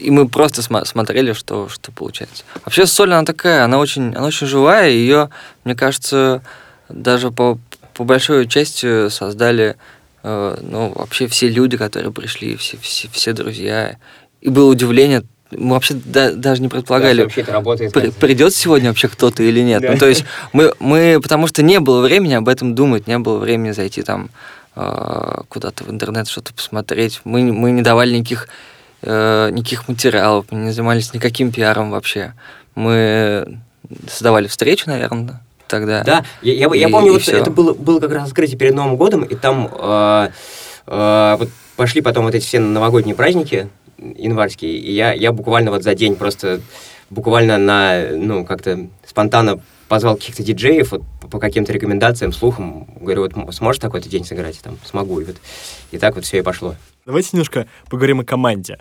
и 0.00 0.10
мы 0.10 0.28
просто 0.28 0.62
см- 0.62 0.86
смотрели, 0.86 1.32
что, 1.32 1.68
что 1.68 1.92
получается. 1.92 2.44
Вообще 2.64 2.86
соль, 2.86 3.12
она 3.12 3.24
такая, 3.24 3.64
она 3.64 3.78
очень, 3.78 4.14
она 4.14 4.26
очень 4.26 4.46
живая, 4.46 4.90
ее, 4.90 5.30
мне 5.64 5.74
кажется, 5.74 6.42
даже 6.88 7.30
по, 7.30 7.58
по 7.94 8.04
большой 8.04 8.48
части 8.48 9.08
создали 9.08 9.76
э, 10.22 10.56
ну, 10.62 10.92
вообще 10.94 11.26
все 11.26 11.48
люди, 11.48 11.76
которые 11.76 12.12
пришли, 12.12 12.56
все, 12.56 12.76
все, 12.78 13.08
все 13.12 13.32
друзья. 13.32 13.96
И 14.40 14.48
было 14.48 14.70
удивление 14.70 15.22
мы 15.50 15.74
вообще 15.74 15.94
да, 15.94 16.32
даже 16.32 16.62
не 16.62 16.68
предполагали, 16.68 17.26
это 17.36 17.52
работает. 17.52 17.92
при- 17.92 18.10
придет 18.10 18.54
сегодня 18.54 18.90
вообще 18.90 19.08
кто-то 19.08 19.42
или 19.42 19.60
нет. 19.60 19.82
Да. 19.82 19.92
Ну, 19.92 19.98
то 19.98 20.06
есть 20.06 20.24
мы, 20.52 20.72
мы, 20.78 21.18
потому 21.20 21.48
что 21.48 21.62
не 21.62 21.80
было 21.80 22.00
времени 22.02 22.34
об 22.34 22.48
этом 22.48 22.74
думать, 22.76 23.08
не 23.08 23.18
было 23.18 23.38
времени 23.38 23.72
зайти 23.72 24.02
там 24.02 24.30
э, 24.76 25.38
куда-то 25.48 25.84
в 25.84 25.90
интернет 25.90 26.28
что-то 26.28 26.54
посмотреть. 26.54 27.20
Мы, 27.24 27.52
мы 27.52 27.72
не 27.72 27.82
давали 27.82 28.16
никаких, 28.16 28.48
э, 29.02 29.50
никаких 29.50 29.88
материалов, 29.88 30.46
мы 30.50 30.60
не 30.60 30.70
занимались 30.72 31.12
никаким 31.14 31.52
пиаром 31.52 31.90
вообще. 31.90 32.34
Мы 32.74 33.58
создавали 34.08 34.46
встречу, 34.46 34.88
наверное, 34.88 35.40
тогда. 35.66 36.02
Да, 36.04 36.24
я, 36.42 36.52
я, 36.54 36.74
я 36.74 36.88
И- 36.88 36.90
помню, 36.92 37.08
и 37.08 37.12
вот 37.12 37.22
всё. 37.22 37.36
это 37.36 37.50
было, 37.50 37.74
было 37.74 38.00
как 38.00 38.12
раз 38.12 38.28
открытие 38.28 38.58
перед 38.58 38.74
Новым 38.74 38.96
годом, 38.96 39.22
и 39.24 39.34
там 39.34 39.70
э, 39.72 40.28
э, 40.86 41.36
вот 41.38 41.48
пошли 41.76 42.00
потом 42.02 42.24
вот 42.24 42.34
эти 42.34 42.44
все 42.44 42.58
новогодние 42.60 43.14
праздники 43.14 43.68
январские, 43.98 44.72
и 44.78 44.92
я, 44.92 45.12
я 45.12 45.32
буквально 45.32 45.70
вот 45.70 45.82
за 45.82 45.94
день 45.94 46.16
просто 46.16 46.60
буквально 47.10 47.58
на, 47.58 48.06
ну, 48.12 48.44
как-то 48.44 48.86
спонтанно 49.04 49.60
позвал 49.88 50.14
каких-то 50.16 50.42
диджеев 50.44 50.92
вот, 50.92 51.02
по, 51.30 51.38
каким-то 51.40 51.72
рекомендациям, 51.72 52.32
слухам, 52.32 52.86
говорю, 53.00 53.22
вот 53.22 53.54
сможешь 53.54 53.80
такой-то 53.80 54.08
день 54.08 54.24
сыграть? 54.24 54.60
Там, 54.60 54.78
смогу. 54.84 55.20
И, 55.20 55.24
вот, 55.24 55.36
и 55.90 55.98
так 55.98 56.14
вот 56.14 56.24
все 56.24 56.38
и 56.38 56.42
пошло. 56.42 56.76
Давайте 57.06 57.30
немножко 57.32 57.66
поговорим 57.88 58.20
о 58.20 58.24
команде. 58.24 58.78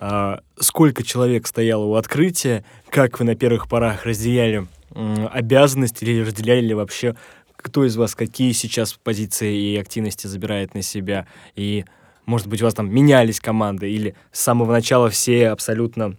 А, 0.00 0.40
сколько 0.58 1.02
человек 1.02 1.46
стояло 1.46 1.84
у 1.84 1.94
открытия? 1.94 2.64
Как 2.88 3.18
вы 3.18 3.24
на 3.24 3.34
первых 3.34 3.68
порах 3.68 4.04
разделяли 4.04 4.66
обязанности 4.94 6.04
или 6.04 6.20
разделяли 6.20 6.66
ли 6.66 6.74
вообще, 6.74 7.14
кто 7.56 7.84
из 7.84 7.96
вас 7.96 8.14
какие 8.14 8.52
сейчас 8.52 8.94
позиции 8.94 9.54
и 9.54 9.76
активности 9.76 10.26
забирает 10.26 10.74
на 10.74 10.82
себя? 10.82 11.26
И, 11.56 11.84
может 12.26 12.46
быть, 12.46 12.62
у 12.62 12.64
вас 12.64 12.74
там 12.74 12.92
менялись 12.92 13.40
команды 13.40 13.90
или 13.90 14.14
с 14.32 14.40
самого 14.40 14.72
начала 14.72 15.10
все 15.10 15.48
абсолютно 15.48 16.16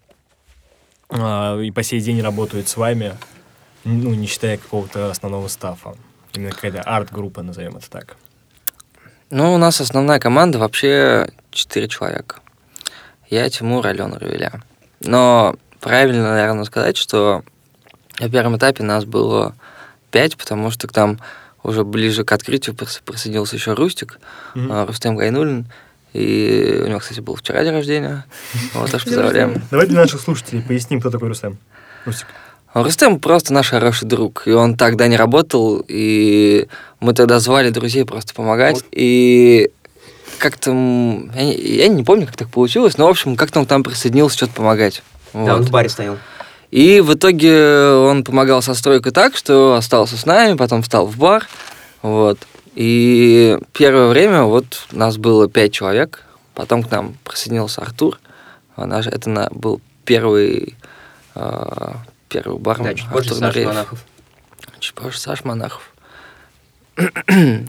а, 1.09 1.59
и 1.59 1.71
по 1.71 1.81
сей 1.81 2.01
день 2.01 2.21
работают 2.21 2.67
с 2.67 2.77
вами, 2.77 3.13
ну, 3.83 4.13
не 4.13 4.27
считая 4.27 4.57
какого-то 4.57 5.09
основного 5.09 5.47
стафа? 5.47 5.95
Именно 6.33 6.51
какая-то 6.51 6.81
арт-группа, 6.81 7.41
назовем 7.41 7.77
это 7.77 7.89
так. 7.89 8.17
Ну, 9.31 9.53
у 9.53 9.57
нас 9.57 9.79
основная 9.81 10.19
команда 10.19 10.57
вообще 10.59 11.29
четыре 11.51 11.87
человека. 11.87 12.37
Я, 13.29 13.49
Тимур, 13.49 13.85
Алена, 13.85 14.17
Равиля. 14.17 14.61
Но 15.01 15.55
правильно, 15.79 16.31
наверное, 16.33 16.63
сказать, 16.65 16.97
что 16.97 17.43
на 18.19 18.29
первом 18.29 18.57
этапе 18.57 18.83
нас 18.83 19.05
было 19.05 19.55
пять, 20.11 20.35
потому 20.35 20.71
что 20.71 20.87
там 20.87 21.19
уже 21.61 21.83
ближе 21.83 22.23
к 22.23 22.31
открытию 22.31 22.75
прис- 22.75 23.01
присоединился 23.03 23.55
еще 23.55 23.73
Рустик, 23.73 24.19
а, 24.55 24.85
Рустем 24.85 25.15
Гайнулин. 25.15 25.67
И 26.13 26.81
у 26.83 26.87
него, 26.87 26.97
кстати, 26.99 27.19
был 27.19 27.35
вчера 27.35 27.63
день 27.63 27.73
рождения. 27.73 28.25
Вот, 28.73 28.89
День 28.89 28.99
поздравляем. 28.99 29.61
Давайте 29.69 29.91
для 29.91 30.01
наших 30.01 30.21
слушателей 30.21 30.63
поясним, 30.63 31.01
кто 31.01 31.11
такой 31.11 31.27
Рустем. 31.27 31.59
Рустик. 32.05 32.25
Рустем 32.73 33.19
просто 33.19 33.53
наш 33.53 33.69
хороший 33.69 34.07
друг, 34.07 34.43
и 34.45 34.51
он 34.51 34.75
тогда 34.75 35.07
не 35.07 35.17
работал, 35.17 35.83
и 35.87 36.67
мы 36.99 37.13
тогда 37.13 37.39
звали 37.39 37.69
друзей 37.71 38.05
просто 38.05 38.33
помогать, 38.33 38.83
и 38.91 39.71
как-то, 40.37 40.71
я 40.71 41.43
не, 41.43 41.55
я 41.55 41.87
не 41.87 42.03
помню, 42.03 42.27
как 42.27 42.37
так 42.37 42.49
получилось, 42.49 42.97
но, 42.97 43.07
в 43.07 43.09
общем, 43.09 43.35
как-то 43.35 43.59
он 43.59 43.65
там 43.65 43.83
присоединился 43.83 44.37
что-то 44.37 44.53
помогать. 44.53 45.01
Да, 45.33 45.55
он 45.55 45.61
Вот. 45.61 45.69
в 45.69 45.71
баре 45.71 45.89
стоял. 45.89 46.17
И 46.71 47.01
в 47.01 47.13
итоге 47.15 47.89
он 47.89 48.23
помогал 48.23 48.61
со 48.61 48.75
стройкой 48.75 49.11
так, 49.11 49.35
что 49.35 49.73
остался 49.73 50.17
с 50.17 50.25
нами, 50.25 50.55
потом 50.55 50.83
встал 50.83 51.07
в 51.07 51.17
бар, 51.17 51.47
вот. 52.03 52.37
И 52.75 53.57
первое 53.73 54.07
время 54.07 54.43
вот 54.43 54.85
нас 54.91 55.17
было 55.17 55.49
пять 55.49 55.73
человек, 55.73 56.23
потом 56.53 56.83
к 56.83 56.91
нам 56.91 57.15
присоединился 57.23 57.81
Артур, 57.81 58.19
наш, 58.77 59.07
это 59.07 59.29
на, 59.29 59.49
был 59.51 59.81
первый, 60.05 60.75
а, 61.35 61.97
первый 62.29 62.59
бармен. 62.59 62.85
Да, 62.85 62.93
чуть 62.93 63.09
позже 63.09 63.29
Артур 63.31 63.37
Саша 63.37 63.45
Нуреев. 63.47 63.67
Монахов. 63.67 64.05
Чуть 64.79 64.93
позже 64.93 65.17
Саш 65.17 65.43
Монахов. 65.43 65.91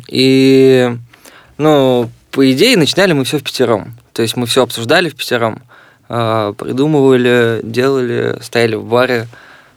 И, 0.09 0.97
ну, 1.59 2.11
по 2.31 2.53
идее, 2.53 2.77
начинали 2.77 3.13
мы 3.13 3.25
все 3.25 3.39
в 3.39 3.43
пятером. 3.43 3.95
То 4.13 4.23
есть 4.23 4.37
мы 4.37 4.47
все 4.47 4.63
обсуждали 4.63 5.09
в 5.09 5.17
пятером, 5.17 5.63
а, 6.09 6.53
придумывали, 6.53 7.61
делали, 7.63 8.39
стояли 8.43 8.75
в 8.75 8.85
баре. 8.85 9.27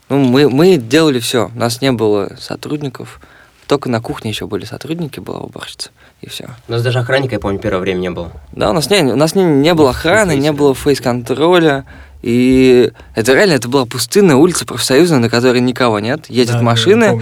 Ну, 0.10 0.18
мы, 0.20 0.50
мы 0.50 0.78
делали 0.78 1.20
все. 1.20 1.50
У 1.54 1.58
нас 1.58 1.82
не 1.82 1.92
было 1.92 2.36
сотрудников. 2.40 3.20
Только 3.68 3.90
на 3.90 4.02
кухне 4.02 4.32
еще 4.32 4.46
были 4.46 4.66
сотрудники, 4.66 5.20
была 5.20 5.40
уборщица. 5.40 5.92
И 6.22 6.30
все. 6.30 6.50
У 6.68 6.72
нас 6.72 6.84
даже 6.84 7.00
охранника, 7.00 7.36
я 7.36 7.40
помню, 7.40 7.60
первое 7.60 7.80
время 7.80 8.00
не 8.00 8.10
было. 8.10 8.32
Да, 8.52 8.72
у 8.72 8.74
нас 8.74 8.90
не, 8.90 9.04
у 9.04 9.16
нас 9.16 9.36
не, 9.36 9.44
не 9.44 9.74
было 9.74 9.92
охраны, 9.92 10.36
не 10.36 10.52
было 10.52 10.74
фейс-контроля. 10.74 11.86
И 12.24 12.92
это 13.16 13.34
реально, 13.34 13.54
это 13.54 13.68
была 13.70 13.86
пустынная 13.86 14.36
улица 14.38 14.66
профсоюзная, 14.66 15.20
на 15.20 15.30
которой 15.30 15.60
никого 15.62 16.00
нет. 16.00 16.26
Ездят 16.30 16.58
Да, 16.58 16.64
машины. 16.64 17.22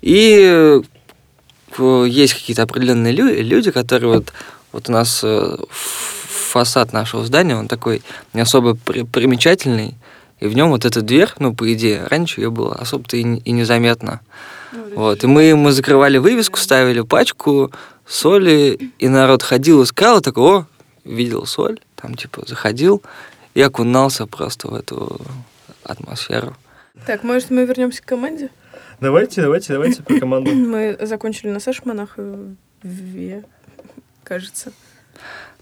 И 0.00 0.82
э, 1.78 2.06
есть 2.08 2.34
какие-то 2.34 2.62
определенные 2.62 3.12
лю- 3.12 3.42
люди, 3.42 3.70
которые 3.72 4.14
вот, 4.14 4.32
вот 4.72 4.88
у 4.88 4.92
нас 4.92 5.20
э, 5.24 5.56
фасад 5.68 6.92
нашего 6.92 7.24
здания, 7.26 7.56
он 7.56 7.66
такой 7.68 8.02
не 8.34 8.40
особо 8.40 8.74
при- 8.76 9.02
примечательный, 9.02 9.94
и 10.38 10.46
в 10.46 10.54
нем 10.54 10.70
вот 10.70 10.84
эта 10.84 11.02
дверь, 11.02 11.30
ну, 11.38 11.54
по 11.54 11.72
идее, 11.72 12.06
раньше 12.08 12.40
ее 12.40 12.50
было 12.50 12.74
особо-то 12.76 13.16
и, 13.16 13.22
и 13.22 13.50
незаметно. 13.52 14.20
Вот, 14.94 15.24
и 15.24 15.26
мы, 15.26 15.56
мы 15.56 15.72
закрывали 15.72 16.18
вывеску, 16.18 16.58
ставили 16.58 17.00
пачку 17.00 17.72
соли, 18.06 18.90
и 18.98 19.08
народ 19.08 19.42
ходил, 19.42 19.82
искал, 19.82 20.18
и 20.18 20.22
такой, 20.22 20.44
о, 20.44 20.66
видел 21.04 21.46
соль, 21.46 21.78
там, 22.00 22.14
типа, 22.14 22.42
заходил 22.46 23.02
и 23.56 23.62
окунался 23.62 24.26
просто 24.26 24.68
в 24.68 24.74
эту 24.74 25.18
атмосферу. 25.82 26.54
Так, 27.06 27.22
может, 27.24 27.50
мы 27.50 27.64
вернемся 27.64 28.02
к 28.02 28.04
команде? 28.04 28.50
Давайте, 29.00 29.40
давайте, 29.40 29.72
давайте 29.72 30.02
про 30.02 30.20
команду. 30.20 30.50
Мы 30.54 30.98
закончили 31.00 31.48
на 31.48 31.58
Саше 31.58 31.82
Монахове, 31.84 33.44
кажется. 34.24 34.72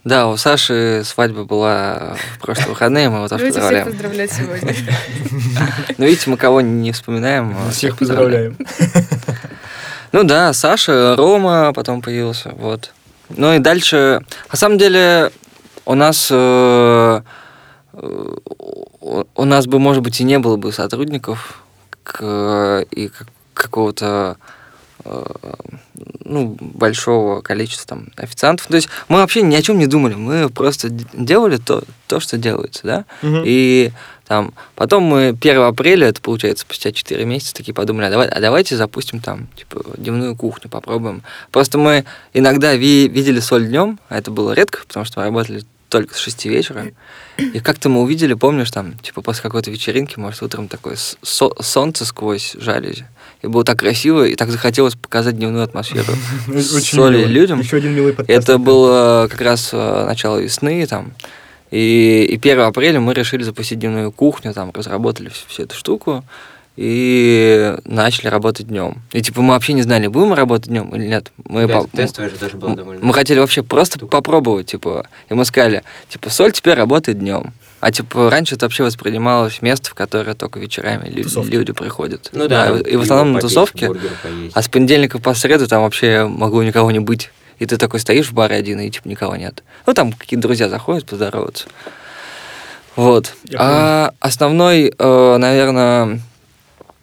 Да, 0.03 0.27
у 0.29 0.37
Саши 0.37 1.03
свадьба 1.05 1.45
была 1.45 2.17
в 2.35 2.41
прошлые 2.41 2.71
выходные, 2.71 3.09
мы 3.09 3.19
его 3.19 3.29
тоже 3.29 3.51
Давайте 3.53 3.61
всех 3.61 3.85
поздравляем. 3.85 4.27
поздравлять 4.27 4.33
сегодня. 4.33 4.75
Ну, 5.99 6.07
видите, 6.07 6.31
мы 6.31 6.37
кого 6.37 6.61
не 6.61 6.91
вспоминаем. 6.91 7.57
Всех 7.71 7.97
поздравляем. 7.97 8.59
Ну 10.11 10.25
да, 10.25 10.53
Саша, 10.53 11.15
Рома 11.17 11.73
потом 11.73 12.03
появился, 12.03 12.51
вот. 12.57 12.93
Ну 13.31 13.55
и 13.55 13.61
дальше, 13.61 14.21
на 14.51 14.57
самом 14.57 14.79
деле, 14.79 15.31
у 15.87 15.95
нас 15.95 16.29
э, 16.31 16.35
э, 16.37 17.23
у 18.01 19.45
нас 19.45 19.67
бы, 19.67 19.79
может 19.79 20.03
быть, 20.03 20.21
и 20.21 20.25
не 20.25 20.39
было 20.39 20.57
бы 20.57 20.73
сотрудников 20.73 21.63
к- 22.03 22.85
и 22.91 23.09
как- 23.09 23.29
какого-то 23.55 24.37
э, 25.07 25.25
ну, 26.25 26.57
большого 26.61 27.43
количества 27.43 27.87
там 27.97 28.07
официантов. 28.17 28.67
То 28.69 28.77
есть 28.77 28.89
мы 29.09 29.19
вообще 29.19 29.43
ни 29.43 29.55
о 29.55 29.61
чем 29.61 29.79
не 29.79 29.87
думали, 29.87 30.15
мы 30.15 30.49
просто 30.49 30.89
делали 30.89 31.59
то, 31.59 31.83
то 32.07 32.21
что 32.21 32.39
делается, 32.39 32.81
да. 32.85 33.05
Мгм. 33.21 33.43
И 33.45 33.93
там 34.27 34.55
потом 34.77 35.03
мы 35.03 35.35
1 35.39 35.67
апреля, 35.69 36.09
это 36.09 36.23
получается 36.23 36.63
спустя 36.63 36.91
4 36.91 37.25
месяца, 37.27 37.53
такие 37.55 37.75
подумали, 37.75 38.07
а, 38.07 38.11
давай, 38.11 38.29
а 38.29 38.41
давайте 38.41 38.77
запустим 38.77 39.21
там, 39.21 39.49
типа, 39.57 39.85
дневную 39.99 40.35
кухню, 40.37 40.71
попробуем. 40.71 41.23
Просто 41.53 41.77
мы 41.77 42.07
иногда 42.33 42.75
ви- 42.75 43.09
видели 43.09 43.41
соль 43.41 43.67
днем, 43.67 43.99
а 44.09 44.17
это 44.17 44.31
было 44.31 44.53
редко, 44.53 44.81
потому 44.89 45.05
что 45.05 45.21
мы 45.21 45.27
работали 45.27 45.65
только 45.95 46.15
с 46.17 46.19
6 46.19 46.47
вечера. 46.47 46.87
И 47.39 47.61
как-то 47.61 47.89
мы 47.89 48.01
увидели, 48.03 48.35
помнишь, 48.35 48.73
там, 48.73 48.99
типа, 48.99 49.23
после 49.23 49.43
какой-то 49.43 49.71
вечеринки, 49.71 50.19
может, 50.19 50.43
утром 50.43 50.67
такое 50.67 50.97
со- 50.97 51.63
солнце 51.63 52.05
сквозь 52.05 52.57
жалюзи. 52.59 53.07
И 53.43 53.47
было 53.47 53.63
так 53.63 53.79
красиво, 53.79 54.25
и 54.25 54.35
так 54.35 54.51
захотелось 54.51 54.97
показать 54.97 55.37
дневную 55.37 55.63
атмосферу 55.63 56.13
Очень 56.49 56.97
соли 56.97 57.25
людям. 57.27 57.61
Еще 57.61 57.77
один 57.77 57.95
милый 57.95 58.13
подкаст. 58.13 58.37
Это 58.37 58.59
было 58.59 59.29
как 59.31 59.41
раз 59.41 59.71
э, 59.73 60.05
начало 60.05 60.39
весны, 60.39 60.85
там, 60.89 61.13
и, 61.71 62.27
и 62.29 62.37
1 62.37 62.61
апреля 62.61 62.99
мы 62.99 63.15
решили 63.15 63.45
запустить 63.45 63.79
дневную 63.79 64.11
кухню, 64.11 64.53
там, 64.53 64.73
разработали 64.75 65.31
всю 65.47 65.63
эту 65.63 65.77
штуку 65.77 66.25
и 66.77 67.77
начали 67.85 68.27
работать 68.29 68.67
днем. 68.67 69.03
И 69.13 69.23
типа 69.23 69.41
мы 69.43 69.55
вообще 69.55 69.73
не 69.75 69.83
знали, 69.83 70.07
будем 70.09 70.29
мы 70.29 70.37
работать 70.37 70.69
днем 70.69 70.95
или 70.95 71.07
нет. 71.07 71.31
Мы, 71.45 71.67
Да, 71.67 71.81
по- 71.83 71.89
тестовое 71.97 72.31
же 72.31 72.37
тоже 72.37 72.57
было 72.57 72.75
довольно. 72.75 73.05
мы 73.05 73.15
хотели 73.15 73.39
вообще 73.39 73.63
просто 73.63 73.99
штука. 73.99 74.11
попробовать, 74.11 74.67
типа, 74.67 75.07
и 75.29 75.35
мы 75.35 75.45
сказали, 75.45 75.83
типа, 76.09 76.31
соль 76.31 76.53
теперь 76.53 76.75
работает 76.75 77.19
днем. 77.19 77.53
А 77.81 77.93
типа 77.93 78.31
раньше 78.31 78.55
это 78.55 78.65
вообще 78.65 78.83
воспринималось 78.83 79.61
место, 79.61 79.91
в 79.91 79.95
которое 79.95 80.35
только 80.35 80.59
вечерами 80.59 81.09
лю- 81.09 81.23
Тусовки. 81.25 81.51
люди 81.51 81.73
приходят. 81.73 82.31
Ну 82.33 82.49
да, 82.49 82.77
и 82.79 82.97
в 82.97 83.03
основном 83.03 83.33
на 83.35 83.41
тусовке. 83.41 83.91
А 84.55 84.63
с 84.63 84.69
понедельника 84.69 85.19
по 85.19 85.35
среду 85.35 85.67
там 85.69 85.83
вообще 85.83 86.25
могло 86.27 86.63
никого 86.63 86.91
не 86.91 87.01
быть. 87.01 87.31
И 87.59 87.67
ты 87.67 87.77
такой 87.77 88.01
стоишь 88.01 88.29
в 88.31 88.33
баре 88.33 88.57
один, 88.57 88.81
и 88.81 88.91
типа 88.91 89.07
никого 89.07 89.37
нет. 89.37 89.63
Ну, 89.87 89.93
там 89.93 90.13
какие-то 90.13 90.43
друзья 90.49 90.69
заходят 90.71 91.05
поздороваться. 91.07 91.67
Вот. 92.97 93.35
Я 93.45 93.59
А 93.61 94.11
основной, 94.21 94.93
э, 94.99 95.37
наверное, 95.37 96.21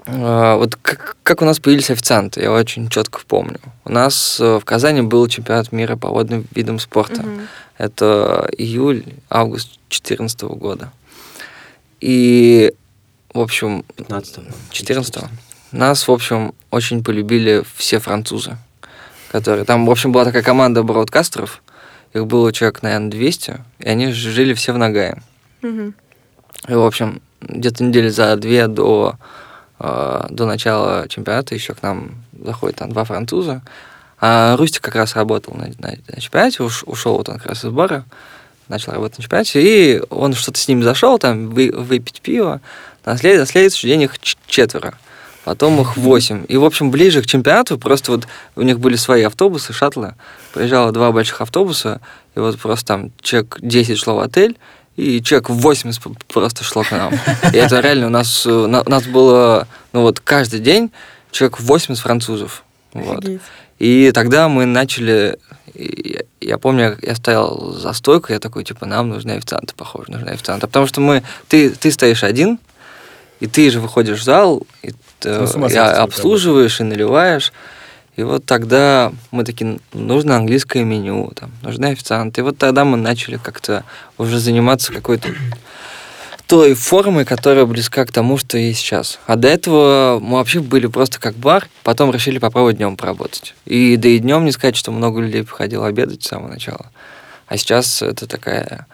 вот 0.05 0.75
как, 0.81 1.17
как 1.23 1.41
у 1.41 1.45
нас 1.45 1.59
появились 1.59 1.91
официанты, 1.91 2.41
я 2.41 2.51
очень 2.51 2.89
четко 2.89 3.21
помню. 3.27 3.59
У 3.85 3.91
нас 3.91 4.39
э, 4.39 4.59
в 4.59 4.65
Казани 4.65 5.01
был 5.01 5.27
чемпионат 5.27 5.71
мира 5.71 5.95
по 5.95 6.09
водным 6.09 6.45
видам 6.55 6.79
спорта. 6.79 7.21
Мгм. 7.21 7.47
Это 7.77 8.49
июль, 8.57 9.05
август 9.29 9.79
2014 9.89 10.41
года. 10.41 10.91
И, 11.99 12.73
в 13.33 13.39
общем... 13.39 13.85
15 13.95 14.39
14 14.71 15.23
Нас, 15.71 16.07
в 16.07 16.11
общем, 16.11 16.53
очень 16.71 17.03
полюбили 17.03 17.63
все 17.75 17.99
французы, 17.99 18.57
которые... 19.31 19.65
Там, 19.65 19.85
в 19.85 19.91
общем, 19.91 20.11
была 20.11 20.25
такая 20.25 20.43
команда 20.43 20.81
бродкастеров, 20.81 21.61
их 22.13 22.25
было 22.25 22.51
человек, 22.51 22.81
наверное, 22.81 23.11
200, 23.11 23.63
и 23.79 23.87
они 23.87 24.11
жили 24.11 24.53
все 24.53 24.73
в 24.73 24.77
Нагае. 24.77 25.21
Мгм. 25.61 25.93
И, 26.67 26.73
в 26.73 26.83
общем, 26.83 27.21
где-то 27.41 27.83
недели 27.83 28.09
за 28.09 28.35
две 28.35 28.67
до, 28.67 29.15
э, 29.81 30.27
до 30.29 30.45
начала 30.45 31.07
чемпионата 31.09 31.55
еще 31.55 31.73
к 31.73 31.81
нам 31.81 32.11
заходят 32.45 32.77
там 32.77 32.91
два 32.91 33.03
француза. 33.03 33.61
А 34.19 34.55
Рустик 34.57 34.83
как 34.83 34.95
раз 34.95 35.15
работал 35.15 35.55
на, 35.55 35.67
на- 35.79 35.97
на 36.07 36.21
чемпионате, 36.21 36.63
уш- 36.63 36.83
ушел 36.85 37.17
вот 37.17 37.27
он 37.29 37.37
как 37.39 37.47
раз 37.47 37.65
из 37.65 37.71
бара, 37.71 38.05
начал 38.67 38.91
работать 38.93 39.17
на 39.17 39.23
чемпионате, 39.23 39.61
и 39.61 40.01
он 40.09 40.33
что-то 40.33 40.59
с 40.59 40.67
ними 40.67 40.83
зашел, 40.83 41.17
там, 41.17 41.49
вы- 41.49 41.71
выпить 41.75 42.21
пиво. 42.21 42.61
На, 43.03 43.17
след- 43.17 43.39
на 43.39 43.45
следующий 43.47 43.87
день 43.87 44.03
их 44.03 44.19
четверо, 44.45 44.93
потом 45.43 45.81
их 45.81 45.97
восемь. 45.97 46.45
И, 46.47 46.55
в 46.57 46.63
общем, 46.63 46.91
ближе 46.91 47.23
к 47.23 47.25
чемпионату 47.25 47.79
просто 47.79 48.11
вот 48.11 48.27
у 48.55 48.61
них 48.61 48.79
были 48.79 48.95
свои 48.95 49.23
автобусы, 49.23 49.73
шаттлы. 49.73 50.13
Приезжало 50.53 50.91
два 50.91 51.11
больших 51.11 51.41
автобуса, 51.41 51.99
и 52.35 52.39
вот 52.39 52.59
просто 52.59 52.85
там 52.85 53.11
человек 53.21 53.57
10 53.59 53.97
шло 53.97 54.15
в 54.17 54.19
отель, 54.19 54.55
и 55.01 55.21
человек 55.23 55.49
80 55.49 56.01
п- 56.03 56.09
просто 56.27 56.63
шло 56.63 56.83
к 56.83 56.91
нам. 56.91 57.13
И 57.53 57.57
это 57.57 57.79
реально 57.79 58.07
у 58.07 58.09
нас, 58.09 58.45
э, 58.45 58.49
на- 58.67 58.81
у 58.83 58.89
нас 58.89 59.03
было, 59.05 59.67
ну 59.93 60.01
вот 60.01 60.19
каждый 60.19 60.59
день 60.59 60.91
человек 61.31 61.59
80 61.59 62.01
французов. 62.03 62.63
Вот. 62.93 63.23
И 63.79 64.11
тогда 64.13 64.47
мы 64.47 64.65
начали, 64.65 65.37
я 66.39 66.57
помню, 66.57 66.97
я 67.01 67.15
стоял 67.15 67.71
за 67.73 67.93
стойкой, 67.93 68.35
я 68.35 68.39
такой, 68.39 68.63
типа, 68.63 68.85
нам 68.85 69.09
нужны 69.09 69.31
официанты, 69.31 69.73
похоже, 69.75 70.11
нужны 70.11 70.29
официанты. 70.29 70.67
Потому 70.67 70.85
что 70.87 71.01
мы, 71.01 71.23
ты, 71.47 71.69
ты 71.71 71.91
стоишь 71.91 72.23
один, 72.23 72.59
и 73.39 73.47
ты 73.47 73.71
же 73.71 73.79
выходишь 73.79 74.19
в 74.19 74.23
зал, 74.23 74.67
и, 74.83 74.91
ты, 75.19 75.29
Ну, 75.97 76.03
обслуживаешь, 76.03 76.79
и 76.79 76.83
наливаешь. 76.83 77.53
И 78.21 78.23
вот 78.23 78.45
тогда 78.45 79.11
мы 79.31 79.43
такие, 79.43 79.79
нужно 79.93 80.35
английское 80.35 80.83
меню, 80.83 81.31
там, 81.35 81.49
нужны 81.63 81.87
официанты. 81.87 82.41
И 82.41 82.43
вот 82.43 82.55
тогда 82.55 82.85
мы 82.85 82.95
начали 82.95 83.37
как-то 83.37 83.83
уже 84.19 84.37
заниматься 84.37 84.93
какой-то 84.93 85.29
той 86.45 86.75
формой, 86.75 87.25
которая 87.25 87.65
близка 87.65 88.05
к 88.05 88.11
тому, 88.11 88.37
что 88.37 88.59
есть 88.59 88.79
сейчас. 88.79 89.17
А 89.25 89.37
до 89.37 89.47
этого 89.47 90.19
мы 90.21 90.37
вообще 90.37 90.59
были 90.59 90.85
просто 90.85 91.19
как 91.19 91.33
бар, 91.33 91.67
потом 91.81 92.11
решили 92.11 92.37
попробовать 92.37 92.77
днем 92.77 92.95
поработать. 92.95 93.55
И 93.65 93.97
да 93.97 94.09
и 94.09 94.19
днем 94.19 94.45
не 94.45 94.51
сказать, 94.51 94.75
что 94.75 94.91
много 94.91 95.19
людей 95.19 95.43
приходило 95.43 95.87
обедать 95.87 96.21
с 96.21 96.27
самого 96.27 96.49
начала. 96.49 96.91
А 97.47 97.57
сейчас 97.57 98.03
это 98.03 98.27
такая 98.27 98.85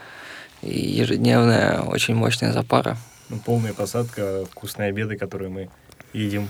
ежедневная, 0.61 1.81
очень 1.81 2.15
мощная 2.15 2.53
запара. 2.53 2.97
Ну, 3.27 3.39
полная 3.39 3.73
посадка, 3.73 4.45
вкусные 4.49 4.87
обеды, 4.87 5.17
которые 5.17 5.49
мы 5.49 5.69
едим 6.13 6.47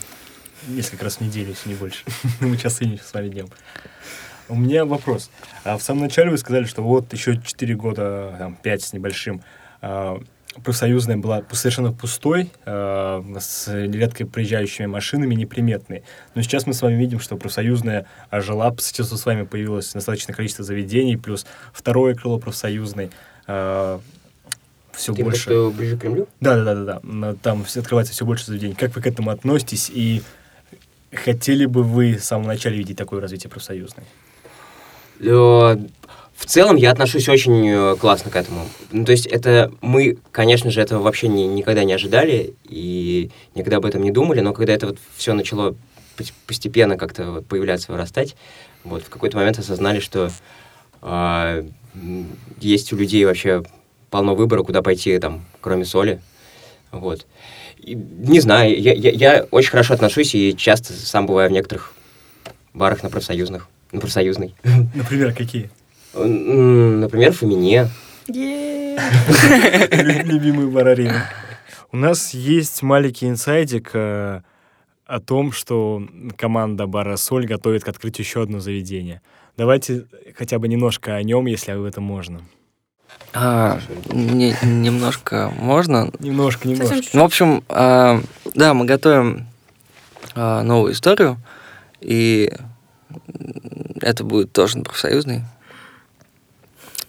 несколько 0.68 1.06
раз 1.06 1.18
в 1.18 1.22
неделю, 1.22 1.50
если 1.50 1.70
не 1.70 1.76
больше. 1.76 2.04
мы 2.40 2.58
час 2.58 2.82
и 2.82 2.98
с 2.98 3.14
вами 3.14 3.30
днем. 3.30 3.48
У 4.50 4.56
меня 4.56 4.86
вопрос. 4.86 5.30
А 5.64 5.78
в 5.78 5.84
самом 5.84 6.04
начале 6.04 6.32
вы 6.32 6.38
сказали, 6.38 6.64
что 6.66 6.82
вот 6.82 7.12
еще 7.12 7.40
4 7.42 7.76
года, 7.76 8.36
там, 8.40 8.56
5 8.56 8.82
с 8.82 8.94
небольшим, 8.94 9.42
а, 9.82 10.22
профсоюзная 10.64 11.18
была 11.18 11.44
совершенно 11.52 11.92
пустой, 11.92 12.50
а, 12.66 13.24
с 13.40 13.68
редко 13.68 14.26
проезжающими 14.26 14.86
машинами, 14.86 15.36
неприметной. 15.36 16.04
Но 16.34 16.42
сейчас 16.42 16.66
мы 16.66 16.74
с 16.74 16.82
вами 16.82 16.96
видим, 16.96 17.20
что 17.20 17.36
профсоюзная 17.36 18.06
ожила, 18.30 18.74
сейчас 18.80 19.10
с 19.10 19.26
вами 19.26 19.44
появилось 19.44 19.92
достаточное 19.92 20.34
количество 20.34 20.64
заведений, 20.64 21.18
плюс 21.18 21.46
второе 21.74 22.16
крыло 22.16 22.40
профсоюзной. 22.40 23.12
все 23.46 25.14
Ты 25.14 25.24
больше... 25.24 25.42
что, 25.42 25.72
ближе 25.72 25.98
к 25.98 26.02
Кремлю? 26.02 26.28
Да, 26.40 26.56
да, 26.56 26.74
да, 26.74 26.84
да, 26.84 27.00
да. 27.04 27.36
Там 27.36 27.66
все- 27.66 27.82
открывается 27.82 28.14
все 28.14 28.26
больше 28.26 28.46
заведений. 28.46 28.76
Как 28.76 28.96
вы 28.96 29.02
к 29.02 29.08
этому 29.08 29.30
относитесь 29.30 29.92
и 29.94 30.24
хотели 31.14 31.66
бы 31.66 31.84
вы 31.84 32.16
в 32.16 32.24
самом 32.24 32.48
начале 32.48 32.78
видеть 32.78 32.98
такое 32.98 33.22
развитие 33.22 33.50
профсоюзной? 33.50 34.04
Э, 35.20 35.78
В 36.36 36.46
целом 36.46 36.76
я 36.76 36.92
отношусь 36.92 37.28
очень 37.30 37.68
э, 37.68 37.96
классно 37.96 38.30
к 38.30 38.36
этому. 38.36 38.68
Ну, 38.92 39.04
то 39.06 39.12
есть 39.12 39.26
это 39.26 39.72
мы, 39.82 40.18
конечно 40.32 40.70
же, 40.70 40.82
этого 40.82 41.02
вообще 41.02 41.28
не- 41.28 41.48
никогда 41.48 41.84
не 41.84 41.94
ожидали 41.94 42.54
и 42.70 43.32
никогда 43.56 43.78
об 43.78 43.86
этом 43.86 44.04
не 44.04 44.12
думали, 44.12 44.42
но 44.42 44.54
когда 44.54 44.74
это 44.74 44.88
вот 44.88 44.98
все 45.16 45.34
начало 45.34 45.76
пос- 46.16 46.34
постепенно 46.46 46.96
как-то 46.98 47.32
вот 47.32 47.48
появляться, 47.48 47.92
вырастать, 47.92 48.36
вот 48.84 49.04
в 49.04 49.10
какой-то 49.10 49.38
момент 49.38 49.58
осознали, 49.58 50.00
что 50.00 50.30
м, 51.02 51.74
есть 52.60 52.94
у 52.94 52.98
людей 52.98 53.26
вообще 53.26 53.64
полно 54.12 54.36
выбора, 54.36 54.64
куда 54.64 54.82
пойти, 54.82 55.18
там, 55.20 55.44
кроме 55.62 55.86
соли. 55.86 56.22
Вот. 56.92 57.26
Не 57.84 58.40
знаю, 58.40 58.80
я, 58.80 58.94
я, 58.94 59.12
я 59.12 59.46
очень 59.52 59.72
хорошо 59.72 59.94
отношусь 59.94 60.36
и 60.36 60.56
часто 60.56 60.94
сам 60.94 61.26
бываю 61.26 61.50
в 61.50 61.54
некоторых 61.54 61.94
барах 62.74 63.04
на 63.04 63.10
профсоюзных, 63.10 63.68
на 63.92 64.00
профсоюзной. 64.00 64.56
Например, 64.94 65.34
какие? 65.34 65.70
Например, 66.14 67.32
Фомине. 67.32 67.90
Е-е-е. 68.28 70.24
Любимый 70.24 70.68
бар 70.68 70.88
Арины. 70.90 71.22
У 71.92 71.98
нас 71.98 72.34
есть 72.34 72.82
маленький 72.82 73.28
инсайдик 73.28 73.92
э, 73.94 74.42
о 75.06 75.20
том, 75.20 75.54
что 75.54 76.04
команда 76.38 76.86
бара 76.86 77.16
«Соль» 77.16 77.48
готовит 77.48 77.84
к 77.84 77.88
открытию 77.88 78.26
еще 78.26 78.44
одно 78.44 78.60
заведение. 78.60 79.22
Давайте 79.56 80.06
хотя 80.36 80.60
бы 80.60 80.68
немножко 80.68 81.16
о 81.16 81.24
нем, 81.24 81.46
если 81.46 81.72
об 81.72 81.84
этом 81.84 82.04
можно. 82.04 82.42
А, 83.34 83.80
не- 84.12 84.56
немножко 84.64 85.52
можно. 85.60 86.10
Немножко, 86.20 86.68
немножко. 86.68 86.96
Ну, 87.14 87.22
в 87.22 87.26
общем, 87.26 87.64
а, 87.70 88.22
да, 88.56 88.74
мы 88.74 88.86
готовим 88.86 89.48
а, 90.36 90.64
новую 90.64 90.94
историю, 90.94 91.38
и 92.02 92.52
это 94.02 94.24
будет 94.24 94.52
тоже 94.54 94.80
профсоюзный. 94.80 95.44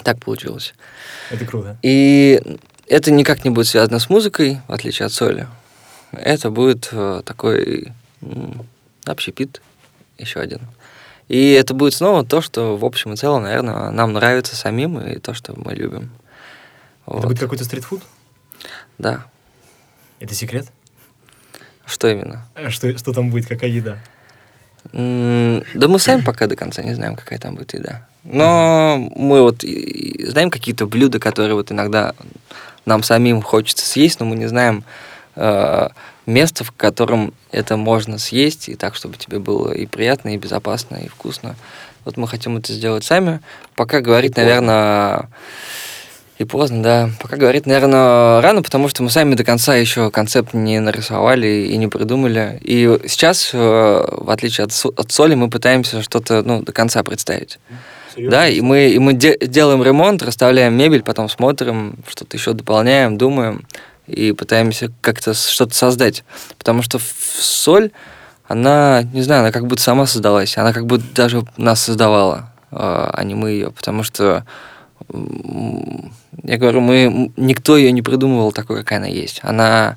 Так 0.02 0.20
получилось. 0.20 0.74
Это 1.30 1.44
круто. 1.44 1.76
И 1.82 2.40
это 2.86 3.10
никак 3.10 3.44
не 3.44 3.50
будет 3.50 3.66
связано 3.66 3.98
с 3.98 4.08
музыкой, 4.08 4.60
в 4.68 4.72
отличие 4.72 5.06
от 5.06 5.12
соли. 5.12 5.46
Это 6.12 6.50
будет 6.50 6.88
э, 6.92 7.22
такой 7.24 7.92
м, 8.22 8.66
общепит, 9.04 9.60
еще 10.16 10.40
один. 10.40 10.60
И 11.28 11.52
это 11.52 11.74
будет 11.74 11.94
снова 11.94 12.24
то, 12.24 12.40
что 12.40 12.76
в 12.76 12.84
общем 12.84 13.12
и 13.12 13.16
целом, 13.16 13.42
наверное, 13.42 13.90
нам 13.90 14.12
нравится 14.14 14.56
самим, 14.56 14.98
и 14.98 15.18
то, 15.18 15.34
что 15.34 15.54
мы 15.56 15.74
любим. 15.74 16.10
Это 17.06 17.16
Вот. 17.16 17.26
будет 17.26 17.38
какой-то 17.38 17.64
стритфуд? 17.64 18.02
Да. 18.96 19.24
Это 20.20 20.34
секрет? 20.34 20.66
Что 21.86 22.08
именно? 22.08 22.46
А 22.54 22.70
Что, 22.70 22.96
что 22.98 23.12
там 23.12 23.30
будет, 23.30 23.46
какая 23.46 23.70
еда? 23.70 23.98
М, 24.92 25.62
Да 25.74 25.88
мы 25.88 25.98
сами 25.98 26.22
пока 26.22 26.46
до 26.46 26.56
конца 26.56 26.82
не 26.82 26.94
знаем, 26.94 27.14
какая 27.16 27.38
там 27.38 27.54
будет 27.56 27.74
еда. 27.74 28.06
Но 28.24 28.96
мы 29.16 29.42
вот 29.42 29.62
знаем 29.62 30.50
какие-то 30.50 30.86
блюда, 30.86 31.18
которые 31.18 31.54
вот 31.54 31.70
иногда 31.72 32.14
нам 32.84 33.02
самим 33.02 33.42
хочется 33.42 33.86
съесть, 33.86 34.20
но 34.20 34.26
мы 34.26 34.36
не 34.36 34.46
знаем 34.46 34.84
э, 35.38 35.88
места, 36.26 36.64
в 36.64 36.72
котором 36.72 37.32
это 37.50 37.76
можно 37.76 38.18
съесть, 38.18 38.68
и 38.68 38.74
так, 38.74 38.94
чтобы 38.94 39.16
тебе 39.16 39.38
было 39.38 39.72
и 39.72 39.86
приятно, 39.86 40.34
и 40.34 40.36
безопасно, 40.36 40.96
и 40.96 41.08
вкусно. 41.08 41.56
Вот 42.04 42.16
мы 42.16 42.28
хотим 42.28 42.56
это 42.56 42.72
сделать 42.72 43.04
сами. 43.04 43.40
Пока 43.74 44.00
говорить, 44.00 44.34
поздно. 44.34 44.44
наверное, 44.44 45.28
и 46.38 46.44
поздно, 46.44 46.82
да. 46.82 47.10
Пока 47.20 47.36
говорить, 47.36 47.66
наверное, 47.66 48.40
рано, 48.40 48.62
потому 48.62 48.88
что 48.88 49.02
мы 49.02 49.10
сами 49.10 49.34
до 49.34 49.44
конца 49.44 49.74
еще 49.74 50.10
концепт 50.10 50.54
не 50.54 50.78
нарисовали 50.80 51.68
и 51.70 51.76
не 51.76 51.88
придумали. 51.88 52.58
И 52.62 52.98
сейчас, 53.06 53.50
э, 53.52 53.58
в 53.58 54.30
отличие 54.30 54.64
от, 54.66 54.72
от 54.96 55.10
соли, 55.10 55.34
мы 55.34 55.50
пытаемся 55.50 56.02
что-то 56.02 56.42
ну, 56.44 56.62
до 56.62 56.72
конца 56.72 57.02
представить. 57.02 57.58
Да, 58.16 58.48
и 58.48 58.60
мы, 58.60 58.88
и 58.88 58.98
мы 58.98 59.12
де- 59.12 59.38
делаем 59.40 59.82
ремонт, 59.82 60.22
расставляем 60.22 60.74
мебель, 60.74 61.02
потом 61.02 61.28
смотрим, 61.28 61.94
что-то 62.08 62.36
еще 62.36 62.52
дополняем, 62.52 63.16
думаем 63.16 63.64
и 64.08 64.32
пытаемся 64.32 64.90
как-то 65.00 65.34
что-то 65.34 65.74
создать. 65.74 66.24
Потому 66.58 66.82
что 66.82 66.98
соль, 67.38 67.90
она, 68.46 69.02
не 69.12 69.22
знаю, 69.22 69.42
она 69.42 69.52
как 69.52 69.66
будто 69.66 69.82
сама 69.82 70.06
создалась, 70.06 70.56
она 70.56 70.72
как 70.72 70.86
будто 70.86 71.04
даже 71.14 71.44
нас 71.56 71.82
создавала, 71.82 72.50
а 72.70 73.10
а 73.12 73.24
не 73.24 73.34
мы 73.34 73.50
ее, 73.50 73.70
потому 73.70 74.02
что 74.02 74.44
я 76.42 76.56
говорю, 76.58 76.80
мы 76.80 77.32
никто 77.36 77.76
ее 77.76 77.92
не 77.92 78.02
придумывал 78.02 78.52
такой, 78.52 78.78
какая 78.78 78.98
она 78.98 79.06
есть. 79.08 79.40
Она 79.42 79.96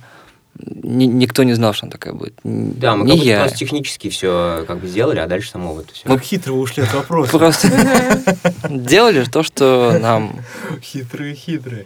ни- 0.59 1.05
никто 1.05 1.43
не 1.43 1.53
знал, 1.53 1.73
что 1.73 1.85
она 1.85 1.91
такая 1.91 2.13
будет. 2.13 2.33
Да, 2.43 2.95
мы 2.95 3.05
не 3.05 3.11
как 3.11 3.17
будто 3.19 3.29
я. 3.29 3.39
просто 3.39 3.57
технически 3.57 4.09
все 4.09 4.63
как 4.67 4.79
бы 4.79 4.87
сделали, 4.87 5.19
а 5.19 5.27
дальше 5.27 5.49
само 5.51 5.73
вот 5.73 5.91
все. 5.91 6.03
Как 6.07 6.21
хитро 6.21 6.53
ушли 6.53 6.83
от 6.83 6.93
вопроса. 6.93 7.37
Просто 7.37 7.67
делали 8.69 9.23
то, 9.25 9.43
что 9.43 9.97
нам 10.01 10.35
Хитрые, 10.81 11.35
хитрые. 11.35 11.85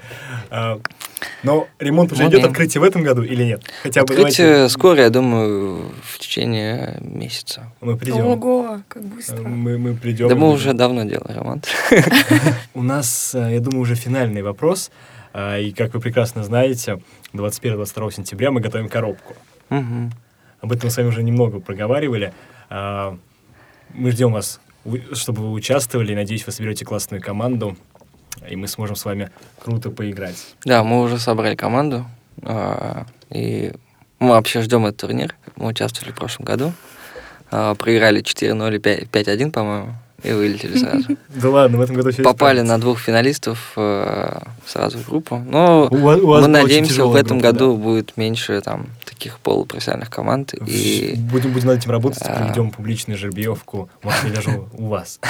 А, 0.49 0.79
но 1.43 1.67
ремонт 1.79 2.11
уже 2.11 2.27
идет, 2.27 2.43
открытие 2.43 2.81
в 2.81 2.83
этом 2.83 3.03
году 3.03 3.23
или 3.23 3.43
нет? 3.43 3.63
Хотя 3.83 4.01
бы 4.01 4.13
Открытие 4.13 4.47
давайте 4.47 4.69
скоро, 4.69 5.01
я 5.01 5.09
думаю, 5.09 5.91
в 6.03 6.19
течение 6.19 6.97
месяца. 7.01 7.71
мы 7.81 7.97
придем. 7.97 8.25
Ого, 8.25 8.79
как 8.87 9.03
быстро. 9.03 9.41
Мы, 9.41 9.77
мы 9.77 9.95
придем. 9.95 10.29
Да 10.29 10.35
мы 10.35 10.51
уже 10.51 10.73
давно 10.73 11.03
делаем 11.03 11.35
ремонт. 11.35 11.67
У 12.73 12.83
нас, 12.83 13.33
э, 13.35 13.53
я 13.53 13.59
думаю, 13.59 13.81
уже 13.81 13.95
финальный 13.95 14.41
вопрос. 14.41 14.91
А, 15.33 15.59
и, 15.59 15.71
как 15.71 15.93
вы 15.93 15.99
прекрасно 15.99 16.43
знаете, 16.43 16.99
21-22 17.33 18.11
сентября 18.11 18.51
мы 18.51 18.61
готовим 18.61 18.89
коробку. 18.89 19.35
Мгм. 19.69 20.11
Об 20.61 20.71
этом 20.71 20.87
мы 20.87 20.91
с 20.91 20.97
вами 20.97 21.07
уже 21.07 21.23
немного 21.23 21.59
проговаривали. 21.59 22.33
Мы 22.69 24.11
ждем 24.11 24.31
вас, 24.31 24.59
чтобы 25.13 25.41
вы 25.41 25.51
участвовали. 25.51 26.15
Надеюсь, 26.15 26.45
вы 26.45 26.51
соберете 26.51 26.85
классную 26.85 27.21
команду, 27.21 27.77
и 28.49 28.55
мы 28.55 28.67
сможем 28.67 28.95
с 28.95 29.05
вами 29.05 29.29
круто 29.59 29.89
поиграть. 29.89 30.55
Да, 30.63 30.83
мы 30.83 31.01
уже 31.01 31.19
собрали 31.19 31.55
команду, 31.55 32.05
а, 32.41 33.05
и 33.29 33.73
мы 34.19 34.29
вообще 34.29 34.61
ждем 34.61 34.85
этот 34.85 35.01
турнир. 35.01 35.35
Мы 35.55 35.67
участвовали 35.67 36.11
в 36.11 36.15
прошлом 36.15 36.45
году, 36.45 36.73
а, 37.51 37.75
проиграли 37.75 38.21
4-0 38.21 38.75
и 38.75 38.79
5- 38.79 39.09
5-1, 39.09 39.51
по-моему, 39.51 39.93
и 40.23 40.31
вылетели 40.31 40.77
сразу. 40.77 41.17
Да 41.35 41.49
ладно, 41.49 41.77
в 41.77 41.81
этом 41.81 41.95
году 41.95 42.11
все 42.11 42.23
Попали 42.23 42.61
на 42.61 42.79
двух 42.79 42.99
финалистов 42.99 43.73
э, 43.75 44.39
сразу 44.65 44.97
в 44.97 45.09
группу. 45.09 45.37
Но 45.37 45.87
мы 45.91 46.47
надеемся, 46.47 47.05
в 47.05 47.15
этом 47.15 47.39
году 47.39 47.75
будет 47.75 48.17
меньше 48.17 48.61
там 48.61 48.87
таких 49.05 49.39
полупрофессиональных 49.39 50.09
команд. 50.09 50.53
И 50.53 51.15
Будем, 51.17 51.51
будем 51.51 51.67
над 51.67 51.79
этим 51.79 51.91
работать, 51.91 52.23
А. 52.25 52.33
проведем 52.35 52.71
публичную 52.71 53.17
жеребьевку. 53.17 53.89
Может, 54.01 54.23
я 54.23 54.29
даже 54.31 54.61
у 54.73 54.87
вас. 54.87 55.19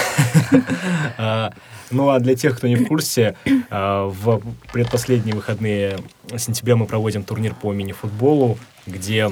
А, 1.18 1.52
Ну, 1.92 2.10
а 2.10 2.20
для 2.20 2.36
тех, 2.36 2.58
кто 2.58 2.68
не 2.68 2.76
в 2.76 2.88
курсе, 2.88 3.36
а, 3.70 4.08
в 4.08 4.42
предпоследние 4.72 5.36
выходные 5.36 5.98
сентября 6.38 6.76
мы 6.76 6.86
проводим 6.86 7.24
турнир 7.24 7.54
по 7.54 7.72
мини-футболу, 7.74 8.58
где 8.86 9.32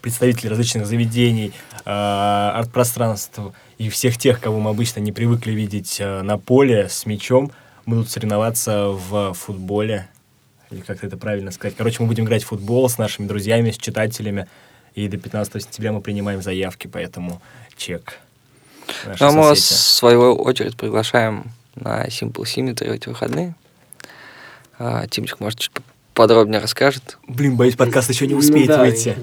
представители 0.00 0.48
различных 0.48 0.86
заведений, 0.86 1.52
арт-пространств 1.84 3.40
и 3.82 3.88
всех 3.88 4.16
тех, 4.16 4.40
кого 4.40 4.60
мы 4.60 4.70
обычно 4.70 5.00
не 5.00 5.10
привыкли 5.10 5.50
видеть 5.50 5.98
а, 6.00 6.22
на 6.22 6.38
поле 6.38 6.88
с 6.88 7.04
мячом, 7.04 7.50
будут 7.84 8.08
соревноваться 8.10 8.90
в 8.90 9.34
футболе. 9.34 10.08
Или 10.70 10.82
как 10.82 11.02
это 11.02 11.16
правильно 11.16 11.50
сказать. 11.50 11.74
Короче, 11.76 11.96
мы 12.00 12.06
будем 12.06 12.24
играть 12.24 12.44
в 12.44 12.46
футбол 12.46 12.88
с 12.88 12.96
нашими 12.96 13.26
друзьями, 13.26 13.72
с 13.72 13.76
читателями. 13.76 14.46
И 14.94 15.08
до 15.08 15.16
15 15.16 15.64
сентября 15.64 15.90
мы 15.90 16.00
принимаем 16.00 16.42
заявки, 16.42 16.86
поэтому 16.86 17.42
чек. 17.76 18.20
ну, 19.04 19.14
а 19.18 19.32
мы 19.32 19.40
вас, 19.40 19.58
в 19.58 19.62
свою 19.62 20.36
очередь, 20.36 20.76
приглашаем 20.76 21.50
на 21.74 22.06
Simple 22.06 22.44
Symmetry 22.44 22.94
эти 22.94 23.08
выходные. 23.08 23.56
А, 24.78 25.08
Тимчик, 25.08 25.40
может, 25.40 25.58
чуть 25.58 25.72
подробнее 26.14 26.60
расскажет. 26.60 27.18
Блин, 27.26 27.56
боюсь, 27.56 27.74
подкаст 27.74 28.10
еще 28.10 28.28
не 28.28 28.34
успеет 28.34 28.68
Ну 28.68 28.74
да, 28.76 28.80
выйти. 28.80 29.16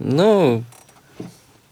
Ну, 0.00 0.64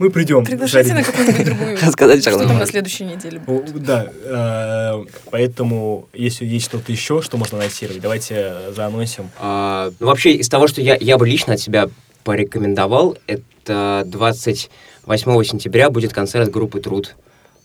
Мы 0.03 0.11
придем. 0.11 0.45
Приглашайте 0.45 0.95
на 0.95 1.05
какую-нибудь 1.05 1.45
другую. 1.45 1.79
Рассказать 1.83 2.23
Что 2.23 2.37
там 2.37 2.59
на 2.59 2.67
следующей 2.67 3.05
неделе 3.05 3.39
будет. 3.39 3.85
Да, 3.85 4.11
э, 4.11 5.05
поэтому, 5.31 6.09
если 6.13 6.45
есть 6.45 6.65
что-то 6.65 6.91
еще, 6.91 7.23
что 7.23 7.37
можно 7.37 7.59
анонсировать, 7.59 8.03
давайте 8.03 8.35
э, 8.37 8.73
заанонсим. 8.75 9.31
А, 9.39 9.93
ну, 10.01 10.09
вообще, 10.09 10.33
из 10.33 10.49
того, 10.49 10.67
что 10.67 10.81
я, 10.81 10.97
я 11.01 11.19
бы 11.19 11.29
лично 11.29 11.55
от 11.55 11.61
себя 11.61 11.89
порекомендовал, 12.25 13.17
это 13.29 14.03
28 14.07 15.45
сентября 15.45 15.89
будет 15.89 16.13
концерт 16.13 16.51
группы 16.51 16.81
«Труд». 16.81 17.15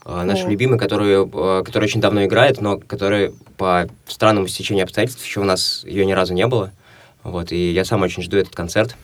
А, 0.05 0.23
Наши 0.23 0.45
О. 0.45 0.49
любимые, 0.51 0.77
которые, 0.77 1.27
э, 1.27 1.63
которые 1.65 1.87
очень 1.87 2.01
давно 2.01 2.23
играют, 2.25 2.61
но 2.61 2.77
которые 2.77 3.33
по 3.57 3.89
странному 4.05 4.47
стечению 4.47 4.83
обстоятельств 4.83 5.25
еще 5.25 5.39
у 5.39 5.45
нас 5.45 5.83
ее 5.85 6.05
ни 6.05 6.11
разу 6.11 6.35
не 6.35 6.45
было. 6.45 6.71
Вот, 7.23 7.51
и 7.51 7.71
я 7.71 7.83
сам 7.83 8.03
очень 8.03 8.21
жду 8.21 8.37
этот 8.37 8.53
концерт. 8.55 8.95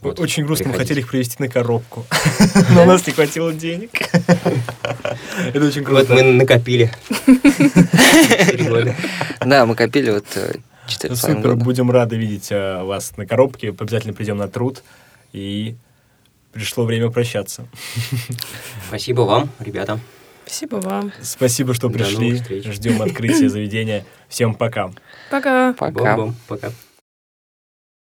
Вот, 0.00 0.20
Очень 0.20 0.44
грустно, 0.44 0.66
мы 0.68 0.72
приходите. 0.74 0.94
хотели 0.94 1.00
их 1.04 1.10
привезти 1.10 1.36
на 1.40 1.48
коробку, 1.48 2.06
но 2.70 2.82
у 2.84 2.86
нас 2.86 3.04
не 3.06 3.12
хватило 3.12 3.52
денег. 3.52 3.90
Это 4.12 5.64
очень 5.66 5.82
Вот 5.84 6.06
круто. 6.06 6.14
мы 6.14 6.22
накопили. 6.22 6.92
Да, 9.44 9.66
мы 9.66 9.74
копили 9.74 10.10
вот 10.10 10.26
э, 10.36 10.54
четыре 10.86 11.16
с 11.16 11.20
половиной 11.20 11.42
Супер, 11.42 11.56
будем 11.56 11.90
рады 11.90 12.16
видеть 12.16 12.48
э, 12.50 12.82
вас 12.82 13.16
на 13.16 13.26
коробке. 13.26 13.70
Обязательно 13.70 14.14
придем 14.14 14.36
на 14.36 14.48
труд. 14.48 14.82
И 15.32 15.76
пришло 16.52 16.84
время 16.84 17.10
прощаться. 17.10 17.66
Спасибо 18.88 19.22
вам, 19.22 19.50
ребята. 19.58 19.98
Спасибо 20.44 20.76
вам. 20.76 21.12
Спасибо, 21.22 21.74
что 21.74 21.90
пришли. 21.90 22.36
Ждем 22.72 23.02
открытия 23.02 23.48
заведения. 23.48 24.04
Всем 24.28 24.54
пока. 24.54 24.90
Пока. 25.30 25.72
Пока. 25.74 26.32
Пока. 26.46 26.72